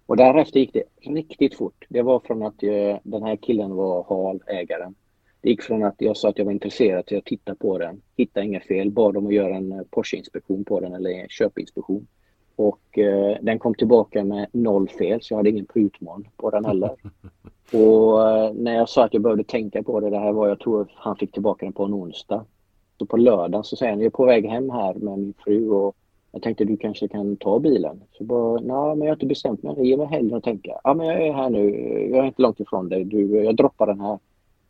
Och 0.05 0.17
därefter 0.17 0.59
gick 0.59 0.73
det 0.73 0.83
riktigt 1.01 1.55
fort. 1.55 1.85
Det 1.89 2.01
var 2.01 2.19
från 2.19 2.43
att 2.43 2.63
jag, 2.63 2.89
eh, 2.89 2.97
den 3.03 3.23
här 3.23 3.35
killen 3.35 3.75
var 3.75 4.05
hal, 4.09 4.43
ägaren. 4.47 4.95
Det 5.41 5.49
gick 5.49 5.61
från 5.61 5.83
att 5.83 5.95
jag 5.97 6.17
sa 6.17 6.29
att 6.29 6.37
jag 6.37 6.45
var 6.45 6.51
intresserad 6.51 7.05
till 7.05 7.17
att 7.17 7.25
titta 7.25 7.55
på 7.55 7.77
den, 7.77 8.01
hittade 8.17 8.45
inga 8.45 8.59
fel, 8.59 8.91
bad 8.91 9.13
dem 9.13 9.27
att 9.27 9.33
göra 9.33 9.55
en 9.55 9.71
eh, 9.71 9.81
Porsche-inspektion 9.89 10.63
på 10.63 10.79
den 10.79 10.93
eller 10.93 11.09
en 11.09 11.29
köpinspektion. 11.29 12.07
Och 12.55 12.99
eh, 12.99 13.37
den 13.41 13.59
kom 13.59 13.75
tillbaka 13.75 14.23
med 14.23 14.47
noll 14.51 14.89
fel 14.89 15.19
så 15.21 15.33
jag 15.33 15.37
hade 15.37 15.49
ingen 15.49 15.65
prutmån 15.65 16.27
på 16.37 16.49
den 16.49 16.65
heller. 16.65 16.95
Och 17.73 18.29
eh, 18.29 18.53
när 18.53 18.75
jag 18.75 18.89
sa 18.89 19.05
att 19.05 19.13
jag 19.13 19.23
behövde 19.23 19.43
tänka 19.43 19.83
på 19.83 19.99
det, 19.99 20.09
det 20.09 20.19
här 20.19 20.31
var 20.31 20.47
jag 20.47 20.59
tror 20.59 20.91
han 20.95 21.15
fick 21.15 21.31
tillbaka 21.31 21.65
den 21.65 21.73
på 21.73 21.83
en 21.83 21.93
onsdag. 21.93 22.45
Så 22.99 23.05
på 23.05 23.17
lördagen 23.17 23.63
så 23.63 23.75
säger 23.75 23.91
han, 23.91 23.99
jag 23.99 24.05
är 24.05 24.09
på 24.09 24.25
väg 24.25 24.45
hem 24.45 24.69
här 24.69 24.93
med 24.93 25.19
min 25.19 25.33
fru 25.43 25.69
och 25.69 25.95
jag 26.31 26.41
tänkte 26.41 26.65
du 26.65 26.77
kanske 26.77 27.07
kan 27.07 27.35
ta 27.35 27.59
bilen. 27.59 28.01
Så 28.11 28.23
bara, 28.23 28.59
nej 28.59 28.95
men 28.95 28.99
jag 29.01 29.07
har 29.07 29.15
inte 29.15 29.25
bestämt 29.25 29.63
mig, 29.63 29.87
ge 29.87 29.97
mig 29.97 30.07
helgen 30.07 30.37
att 30.37 30.43
tänka. 30.43 30.79
Ja 30.83 30.93
men 30.93 31.07
jag 31.07 31.27
är 31.27 31.33
här 31.33 31.49
nu, 31.49 31.69
jag 32.11 32.19
är 32.19 32.27
inte 32.27 32.41
långt 32.41 32.59
ifrån 32.59 32.89
dig, 32.89 33.03
du, 33.03 33.43
jag 33.43 33.55
droppar 33.55 33.87
den 33.87 33.99
här. 33.99 34.19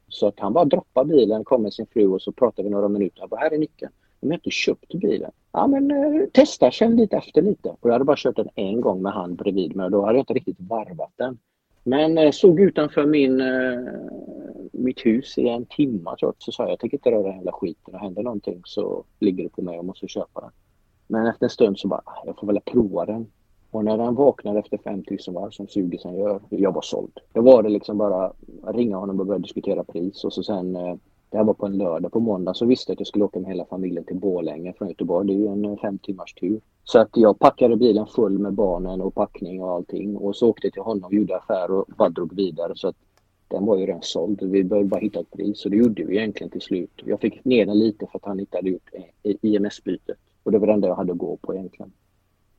Så 0.07 0.27
att 0.27 0.39
han 0.39 0.53
bara 0.53 0.65
droppar 0.65 1.03
bilen, 1.05 1.43
kommer 1.43 1.69
sin 1.69 1.85
fru 1.85 2.07
och 2.07 2.21
så 2.21 2.31
pratar 2.31 2.63
vi 2.63 2.69
några 2.69 2.87
minuter. 2.87 3.19
Jag 3.19 3.29
bara, 3.29 3.39
här 3.39 3.53
är 3.53 3.57
nyckeln. 3.57 3.91
Men 4.21 4.29
jag 4.29 4.33
har 4.33 4.39
inte 4.39 4.49
köpt 4.49 4.93
bilen. 4.93 5.31
Ja 5.51 5.67
men 5.67 5.91
eh, 5.91 6.25
testa, 6.33 6.71
känn 6.71 6.95
lite 6.95 7.17
efter 7.17 7.41
lite. 7.41 7.69
Och 7.69 7.89
jag 7.89 7.93
hade 7.93 8.05
bara 8.05 8.17
kört 8.17 8.35
den 8.35 8.49
en 8.55 8.81
gång 8.81 9.01
med 9.01 9.13
han 9.13 9.35
bredvid 9.35 9.75
mig 9.75 9.85
och 9.85 9.91
då 9.91 10.05
hade 10.05 10.17
jag 10.17 10.21
inte 10.21 10.33
riktigt 10.33 10.59
varvat 10.59 11.13
den. 11.15 11.37
Men 11.83 12.17
eh, 12.17 12.23
jag 12.23 12.35
såg 12.35 12.59
utanför 12.59 13.05
min, 13.05 13.41
eh, 13.41 13.93
mitt 14.71 15.05
hus 15.05 15.37
i 15.37 15.49
en 15.49 15.65
timme 15.65 16.03
tror 16.03 16.17
jag. 16.19 16.35
Så 16.37 16.51
sa 16.51 16.63
jag, 16.63 16.71
jag 16.71 16.79
tänker 16.79 16.97
inte 16.97 17.11
röra 17.11 17.31
hela 17.31 17.51
skiten. 17.51 17.93
Och 17.93 17.99
händer 17.99 18.23
någonting 18.23 18.61
så 18.65 19.03
ligger 19.19 19.43
det 19.43 19.49
på 19.49 19.61
mig, 19.61 19.75
jag 19.75 19.85
måste 19.85 20.07
köpa 20.07 20.41
den. 20.41 20.51
Men 21.07 21.27
efter 21.27 21.45
en 21.45 21.49
stund 21.49 21.79
så 21.79 21.87
bara, 21.87 22.01
ah, 22.05 22.23
jag 22.25 22.39
får 22.39 22.47
väl 22.47 22.59
prova 22.65 23.05
den. 23.05 23.27
Och 23.71 23.85
när 23.85 23.97
den 23.97 24.15
vaknade 24.15 24.59
efter 24.59 24.77
5000 24.77 25.33
varv 25.33 25.51
som 25.51 25.67
sugisen 25.67 26.15
gör, 26.15 26.39
jag 26.49 26.73
var 26.73 26.81
såld. 26.81 27.19
Då 27.33 27.41
var 27.41 27.63
det 27.63 27.69
liksom 27.69 27.97
bara 27.97 28.33
ringa 28.67 28.97
honom 28.97 29.19
och 29.19 29.25
börja 29.25 29.39
diskutera 29.39 29.83
pris 29.83 30.23
och 30.23 30.33
så 30.33 30.43
sen 30.43 30.77
det 31.31 31.37
här 31.37 31.43
var 31.43 31.53
på 31.53 31.65
en 31.65 31.77
lördag. 31.77 32.11
På 32.11 32.19
måndag 32.19 32.53
så 32.53 32.65
visste 32.65 32.91
jag 32.91 32.95
att 32.95 32.99
jag 32.99 33.07
skulle 33.07 33.25
åka 33.25 33.39
med 33.39 33.49
hela 33.49 33.65
familjen 33.65 34.03
till 34.03 34.15
Borlänge 34.15 34.73
från 34.73 34.87
Göteborg. 34.87 35.27
Det 35.27 35.33
är 35.33 35.37
ju 35.37 35.47
en 35.47 35.65
eh, 35.65 35.77
fem 35.81 35.97
timmars 35.97 36.33
tur. 36.33 36.61
Så 36.83 36.99
att 36.99 37.09
jag 37.13 37.39
packade 37.39 37.75
bilen 37.75 38.05
full 38.05 38.39
med 38.39 38.53
barnen 38.53 39.01
och 39.01 39.15
packning 39.15 39.63
och 39.63 39.71
allting. 39.71 40.17
Och 40.17 40.35
så 40.35 40.49
åkte 40.49 40.67
jag 40.67 40.73
till 40.73 40.81
honom, 40.81 41.03
och 41.03 41.13
gjorde 41.13 41.37
affär 41.37 41.71
och 41.71 41.85
bara 41.97 42.09
drog 42.09 42.35
vidare. 42.35 42.73
Så 42.75 42.87
att 42.87 42.95
den 43.47 43.65
var 43.65 43.77
ju 43.77 43.85
redan 43.85 44.01
såld. 44.01 44.39
Vi 44.41 44.63
behövde 44.63 44.89
bara 44.89 44.99
hitta 44.99 45.19
ett 45.19 45.31
pris 45.31 45.65
och 45.65 45.71
det 45.71 45.77
gjorde 45.77 46.03
vi 46.03 46.17
egentligen 46.17 46.51
till 46.51 46.61
slut. 46.61 46.91
Jag 47.05 47.19
fick 47.19 47.45
ner 47.45 47.65
den 47.65 47.79
lite 47.79 48.07
för 48.11 48.17
att 48.17 48.25
han 48.25 48.39
inte 48.39 48.57
hade 48.57 48.69
gjort 48.69 48.89
eh, 49.23 49.35
IMS-bytet. 49.41 50.17
Och 50.43 50.51
det 50.51 50.59
var 50.59 50.67
det 50.67 50.73
enda 50.73 50.87
jag 50.87 50.95
hade 50.95 51.11
att 51.11 51.17
gå 51.17 51.37
på 51.37 51.55
egentligen. 51.55 51.91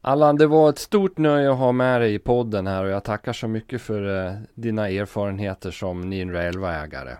Allan, 0.00 0.36
det 0.36 0.46
var 0.46 0.68
ett 0.68 0.78
stort 0.78 1.18
nöje 1.18 1.50
att 1.50 1.58
ha 1.58 1.72
med 1.72 2.00
dig 2.00 2.14
i 2.14 2.18
podden 2.18 2.66
här 2.66 2.84
och 2.84 2.90
jag 2.90 3.04
tackar 3.04 3.32
så 3.32 3.48
mycket 3.48 3.80
för 3.80 4.26
eh, 4.26 4.32
dina 4.54 4.88
erfarenheter 4.88 5.70
som 5.70 6.12
911-ägare. 6.12 7.16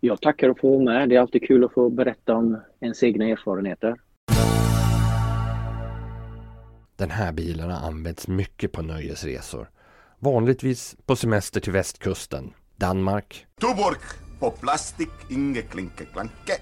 Jag 0.00 0.20
tackar 0.20 0.50
att 0.50 0.60
få 0.60 0.70
vara 0.70 0.84
med. 0.84 1.08
Det 1.08 1.16
är 1.16 1.20
alltid 1.20 1.42
kul 1.46 1.64
att 1.64 1.72
få 1.72 1.90
berätta 1.90 2.34
om 2.34 2.60
ens 2.80 3.02
egna 3.02 3.24
erfarenheter. 3.24 3.96
Den 6.96 7.10
här 7.10 7.32
bilen 7.32 7.70
har 7.70 7.88
använts 7.88 8.28
mycket 8.28 8.72
på 8.72 8.82
nöjesresor. 8.82 9.68
Vanligtvis 10.18 10.96
på 11.06 11.16
semester 11.16 11.60
till 11.60 11.72
västkusten, 11.72 12.52
Danmark. 12.76 13.46
Tuborg 13.60 13.98
på 14.40 14.50
plastik, 14.50 15.10
inge 15.30 15.62
klinke 15.62 16.04
klanke. 16.04 16.52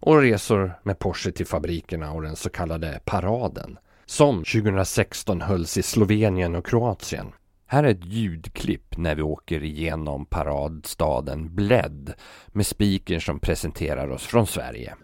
Och 0.00 0.20
resor 0.20 0.72
med 0.82 0.98
Porsche 0.98 1.32
till 1.32 1.46
fabrikerna 1.46 2.12
och 2.12 2.22
den 2.22 2.36
så 2.36 2.50
kallade 2.50 3.00
paraden. 3.04 3.78
Som 4.06 4.44
2016 4.44 5.40
hölls 5.40 5.78
i 5.78 5.82
Slovenien 5.82 6.54
och 6.54 6.66
Kroatien. 6.66 7.26
Här 7.66 7.84
är 7.84 7.88
ett 7.88 8.04
ljudklipp 8.04 8.96
när 8.96 9.14
vi 9.14 9.22
åker 9.22 9.64
igenom 9.64 10.26
paradstaden 10.26 11.54
Bled 11.54 12.14
med 12.46 12.66
speakern 12.66 13.20
som 13.20 13.40
presenterar 13.40 14.10
oss 14.10 14.26
från 14.26 14.46
Sverige. 14.46 14.94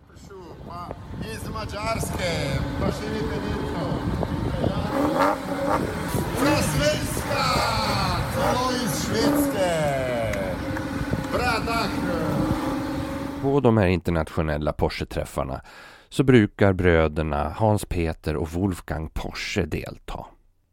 På 13.42 13.60
de 13.60 13.76
här 13.76 13.86
internationella 13.86 14.72
Porsche-träffarna 14.72 15.60
så 16.08 16.24
brukar 16.24 16.72
bröderna 16.72 17.48
Hans 17.56 17.84
Peter 17.84 18.36
och 18.36 18.52
Wolfgang 18.52 19.10
Porsche 19.14 19.66
delta. 19.66 20.26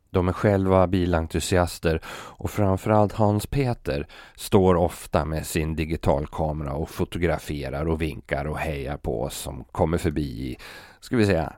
De 0.10 0.28
är 0.28 0.34
själva 0.34 0.88
bilentusiaster 0.88 2.02
och 2.10 2.52
framförallt 2.52 3.14
Hans 3.14 3.48
Peter 3.48 4.08
står 4.36 4.76
ofta 4.76 5.26
med 5.26 5.46
sin 5.46 5.76
digitalkamera 5.76 6.74
och 6.74 6.90
fotograferar 6.90 7.86
och 7.86 8.02
vinkar 8.02 8.46
och 8.46 8.58
hejar 8.58 8.98
på 8.98 9.22
oss 9.22 9.38
som 9.38 9.64
kommer 9.64 9.98
förbi 9.98 10.22
i, 10.22 10.58
ska 11.00 11.18
vi 11.18 11.26
säga, 11.26 11.54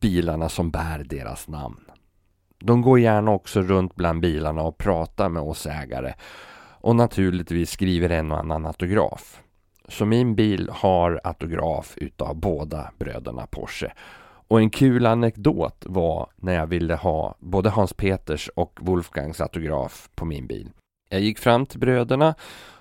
bilarna 0.00 0.48
som 0.48 0.70
bär 0.70 1.04
deras 1.04 1.48
namn. 1.48 1.80
De 2.58 2.82
går 2.82 3.00
gärna 3.00 3.30
också 3.30 3.62
runt 3.62 3.94
bland 3.94 4.20
bilarna 4.20 4.62
och 4.62 4.78
pratar 4.78 5.28
med 5.28 5.42
oss 5.42 5.66
ägare 5.66 6.14
och 6.80 6.96
naturligtvis 6.96 7.70
skriver 7.70 8.10
en 8.10 8.32
och 8.32 8.38
annan 8.38 8.66
autograf. 8.66 9.40
Så 9.88 10.06
min 10.06 10.34
bil 10.34 10.70
har 10.72 11.20
autograf 11.24 11.94
utav 11.96 12.36
båda 12.36 12.90
bröderna 12.98 13.46
Porsche 13.46 13.92
och 14.48 14.60
en 14.60 14.70
kul 14.70 15.06
anekdot 15.06 15.84
var 15.86 16.30
när 16.36 16.54
jag 16.54 16.66
ville 16.66 16.94
ha 16.94 17.36
både 17.38 17.70
Hans 17.70 17.92
Peters 17.92 18.48
och 18.48 18.78
Wolfgangs 18.82 19.40
autograf 19.40 20.08
på 20.14 20.24
min 20.24 20.46
bil. 20.46 20.70
Jag 21.08 21.20
gick 21.20 21.38
fram 21.38 21.66
till 21.66 21.80
bröderna 21.80 22.34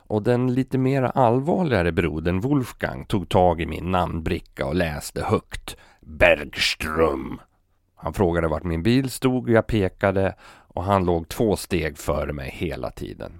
och 0.07 0.23
den 0.23 0.53
lite 0.53 0.77
mer 0.77 1.03
allvarligare 1.03 1.91
brodern 1.91 2.39
Wolfgang 2.39 3.05
tog 3.05 3.29
tag 3.29 3.61
i 3.61 3.65
min 3.65 3.91
namnbricka 3.91 4.65
och 4.65 4.75
läste 4.75 5.23
högt 5.23 5.77
Bergström. 6.01 7.39
Han 7.95 8.13
frågade 8.13 8.47
vart 8.47 8.63
min 8.63 8.83
bil 8.83 9.09
stod 9.09 9.43
och 9.43 9.55
jag 9.55 9.67
pekade 9.67 10.35
och 10.67 10.83
han 10.83 11.05
låg 11.05 11.27
två 11.27 11.55
steg 11.55 11.97
före 11.97 12.33
mig 12.33 12.49
hela 12.49 12.91
tiden. 12.91 13.39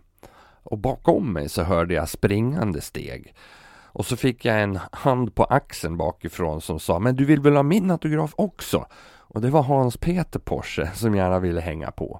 Och 0.63 0.78
bakom 0.78 1.34
mig 1.34 1.49
så 1.49 1.63
hörde 1.63 1.93
jag 1.93 2.09
springande 2.09 2.82
steg. 2.82 3.34
Och 3.93 4.05
så 4.05 4.17
fick 4.17 4.45
jag 4.45 4.61
en 4.61 4.79
hand 4.91 5.35
på 5.35 5.43
axeln 5.43 5.97
bakifrån 5.97 6.61
som 6.61 6.79
sa 6.79 6.99
Men 6.99 7.15
du 7.15 7.25
vill 7.25 7.41
väl 7.41 7.55
ha 7.55 7.63
min 7.63 7.91
autograf 7.91 8.33
också? 8.35 8.85
Och 9.33 9.41
det 9.41 9.49
var 9.49 9.63
Hans 9.63 9.97
Peter 9.97 10.39
Porsche 10.39 10.91
som 10.93 11.15
gärna 11.15 11.39
ville 11.39 11.61
hänga 11.61 11.91
på. 11.91 12.19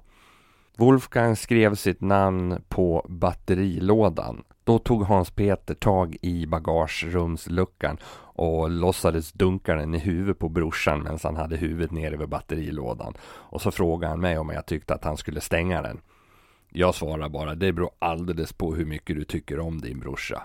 Wolfgang 0.76 1.36
skrev 1.36 1.74
sitt 1.74 2.00
namn 2.00 2.62
på 2.68 3.06
batterilådan. 3.08 4.44
Då 4.64 4.78
tog 4.78 5.02
Hans 5.02 5.30
Peter 5.30 5.74
tag 5.74 6.16
i 6.22 6.46
bagagerumsluckan 6.46 7.98
och 8.36 8.70
låtsades 8.70 9.32
dunka 9.32 9.74
den 9.74 9.94
i 9.94 9.98
huvudet 9.98 10.38
på 10.38 10.48
brorsan 10.48 11.02
medan 11.02 11.18
han 11.22 11.36
hade 11.36 11.56
huvudet 11.56 11.90
nere 11.90 12.16
vid 12.16 12.28
batterilådan. 12.28 13.14
Och 13.22 13.62
så 13.62 13.70
frågade 13.70 14.10
han 14.10 14.20
mig 14.20 14.38
om 14.38 14.50
jag 14.50 14.66
tyckte 14.66 14.94
att 14.94 15.04
han 15.04 15.16
skulle 15.16 15.40
stänga 15.40 15.82
den. 15.82 16.00
Jag 16.68 16.94
svarade 16.94 17.30
bara, 17.30 17.54
det 17.54 17.72
beror 17.72 17.90
alldeles 17.98 18.52
på 18.52 18.74
hur 18.74 18.86
mycket 18.86 19.16
du 19.16 19.24
tycker 19.24 19.60
om 19.60 19.80
din 19.80 20.00
brorsa. 20.00 20.42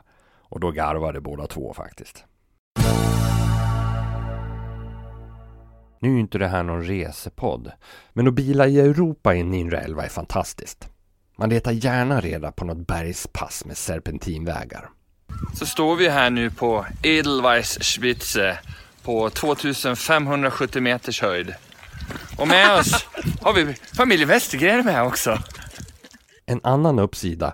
Och 0.49 0.59
då 0.59 0.71
garvade 0.71 1.21
båda 1.21 1.47
två 1.47 1.73
faktiskt. 1.73 2.25
Nu 6.01 6.15
är 6.15 6.19
inte 6.19 6.37
det 6.37 6.47
här 6.47 6.63
någon 6.63 6.83
resepodd, 6.83 7.71
men 8.13 8.27
att 8.27 8.33
bila 8.33 8.67
i 8.67 8.79
Europa 8.79 9.35
i 9.35 9.39
en 9.39 9.51
911 9.51 10.03
är 10.03 10.09
fantastiskt. 10.09 10.89
Man 11.37 11.49
letar 11.49 11.71
gärna 11.71 12.21
reda 12.21 12.51
på 12.51 12.65
något 12.65 12.87
bergspass 12.87 13.65
med 13.65 13.77
serpentinvägar. 13.77 14.89
Så 15.53 15.65
står 15.65 15.95
vi 15.95 16.09
här 16.09 16.29
nu 16.29 16.49
på 16.49 16.85
Edelweissspitze 17.03 18.57
på 19.03 19.29
2570 19.29 20.81
meters 20.81 21.21
höjd. 21.21 21.53
Och 22.37 22.47
med 22.47 22.79
oss 22.79 23.05
har 23.41 23.53
vi 23.53 23.73
familjen 23.73 24.29
Westergren 24.29 24.85
med 24.85 25.03
också. 25.03 25.39
En 26.45 26.59
annan 26.63 26.99
uppsida 26.99 27.53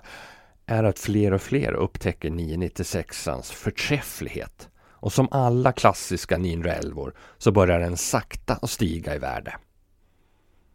är 0.66 0.84
att 0.84 0.98
fler 0.98 1.32
och 1.32 1.42
fler 1.42 1.72
upptäcker 1.72 2.30
996ans 2.30 3.52
förträfflighet. 3.52 4.68
Och 4.98 5.12
som 5.12 5.28
alla 5.30 5.72
klassiska 5.72 6.38
911 6.38 7.10
så 7.38 7.52
börjar 7.52 7.80
den 7.80 7.96
sakta 7.96 8.54
att 8.54 8.70
stiga 8.70 9.14
i 9.14 9.18
värde. 9.18 9.56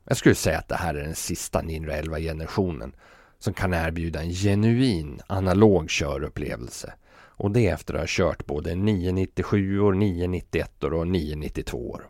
Jag 0.05 0.17
skulle 0.17 0.35
säga 0.35 0.57
att 0.57 0.67
det 0.67 0.75
här 0.75 0.95
är 0.95 1.03
den 1.03 1.15
sista 1.15 1.61
911 1.61 2.19
generationen 2.19 2.95
som 3.39 3.53
kan 3.53 3.73
erbjuda 3.73 4.21
en 4.21 4.31
genuin 4.31 5.21
analog 5.27 5.89
körupplevelse. 5.89 6.93
Och 7.13 7.51
det 7.51 7.67
efter 7.67 7.93
att 7.93 7.99
ha 7.99 8.07
kört 8.07 8.45
både 8.45 8.75
997 8.75 9.79
år, 9.79 9.93
991 9.93 10.83
och 10.83 11.07
992 11.07 11.91
år. 11.91 12.07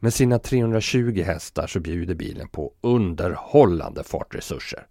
Med 0.00 0.14
sina 0.14 0.38
320 0.38 1.22
hästar 1.26 1.66
så 1.66 1.80
bjuder 1.80 2.14
bilen 2.14 2.48
på 2.48 2.72
underhållande 2.80 4.04
fartresurser. 4.04 4.86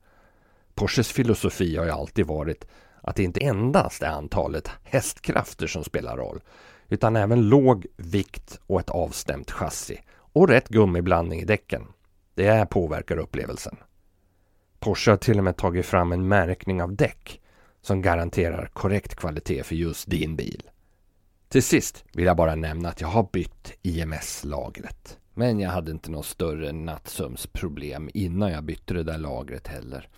Porsches 0.77 1.11
filosofi 1.11 1.77
har 1.77 1.85
ju 1.85 1.91
alltid 1.91 2.25
varit 2.25 2.67
att 3.01 3.15
det 3.15 3.23
inte 3.23 3.39
endast 3.39 4.01
är 4.01 4.07
antalet 4.07 4.69
hästkrafter 4.83 5.67
som 5.67 5.83
spelar 5.83 6.17
roll 6.17 6.39
utan 6.87 7.15
även 7.15 7.49
låg 7.49 7.85
vikt 7.95 8.59
och 8.67 8.79
ett 8.79 8.89
avstämt 8.89 9.51
chassi 9.51 10.01
och 10.33 10.49
rätt 10.49 10.69
gummiblandning 10.69 11.39
i 11.39 11.45
däcken. 11.45 11.87
Det 12.35 12.51
här 12.51 12.65
påverkar 12.65 13.17
upplevelsen. 13.17 13.75
Porsche 14.79 15.11
har 15.11 15.17
till 15.17 15.37
och 15.37 15.43
med 15.43 15.57
tagit 15.57 15.85
fram 15.85 16.11
en 16.11 16.27
märkning 16.27 16.81
av 16.81 16.95
däck 16.95 17.41
som 17.81 18.01
garanterar 18.01 18.69
korrekt 18.73 19.15
kvalitet 19.15 19.63
för 19.63 19.75
just 19.75 20.09
din 20.09 20.35
bil. 20.35 20.63
Till 21.49 21.63
sist 21.63 22.05
vill 22.13 22.25
jag 22.25 22.37
bara 22.37 22.55
nämna 22.55 22.89
att 22.89 23.01
jag 23.01 23.07
har 23.07 23.29
bytt 23.33 23.73
IMS-lagret. 23.81 25.17
Men 25.33 25.59
jag 25.59 25.69
hade 25.69 25.91
inte 25.91 26.11
något 26.11 26.25
större 26.25 26.71
nattsömnsproblem 26.71 28.09
innan 28.13 28.51
jag 28.51 28.63
bytte 28.63 28.93
det 28.93 29.03
där 29.03 29.17
lagret 29.17 29.67
heller. 29.67 30.09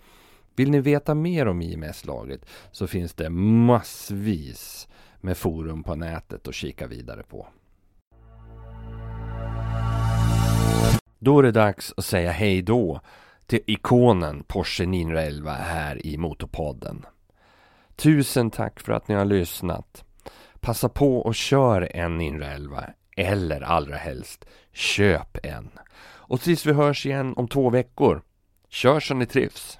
Vill 0.60 0.70
ni 0.70 0.80
veta 0.80 1.14
mer 1.14 1.48
om 1.48 1.62
IMS-lagret 1.62 2.46
så 2.70 2.86
finns 2.86 3.14
det 3.14 3.30
massvis 3.30 4.88
med 5.20 5.36
forum 5.36 5.82
på 5.82 5.94
nätet 5.94 6.48
att 6.48 6.54
kika 6.54 6.86
vidare 6.86 7.22
på. 7.22 7.46
Då 11.18 11.38
är 11.38 11.42
det 11.42 11.52
dags 11.52 11.94
att 11.96 12.04
säga 12.04 12.30
hej 12.30 12.62
då 12.62 13.00
till 13.46 13.60
ikonen 13.66 14.44
Porsche 14.46 14.86
911 14.86 15.52
här 15.52 16.06
i 16.06 16.16
Motorpodden. 16.16 17.06
Tusen 17.96 18.50
tack 18.50 18.80
för 18.80 18.92
att 18.92 19.08
ni 19.08 19.14
har 19.14 19.24
lyssnat. 19.24 20.04
Passa 20.60 20.88
på 20.88 21.18
och 21.18 21.34
kör 21.34 21.96
en 21.96 22.18
911 22.18 22.84
eller 23.16 23.60
allra 23.60 23.96
helst 23.96 24.44
köp 24.72 25.38
en. 25.42 25.70
Och 26.02 26.40
tills 26.40 26.66
vi 26.66 26.72
hörs 26.72 27.06
igen 27.06 27.34
om 27.36 27.48
två 27.48 27.70
veckor, 27.70 28.22
kör 28.68 29.00
så 29.00 29.14
ni 29.14 29.26
trivs. 29.26 29.79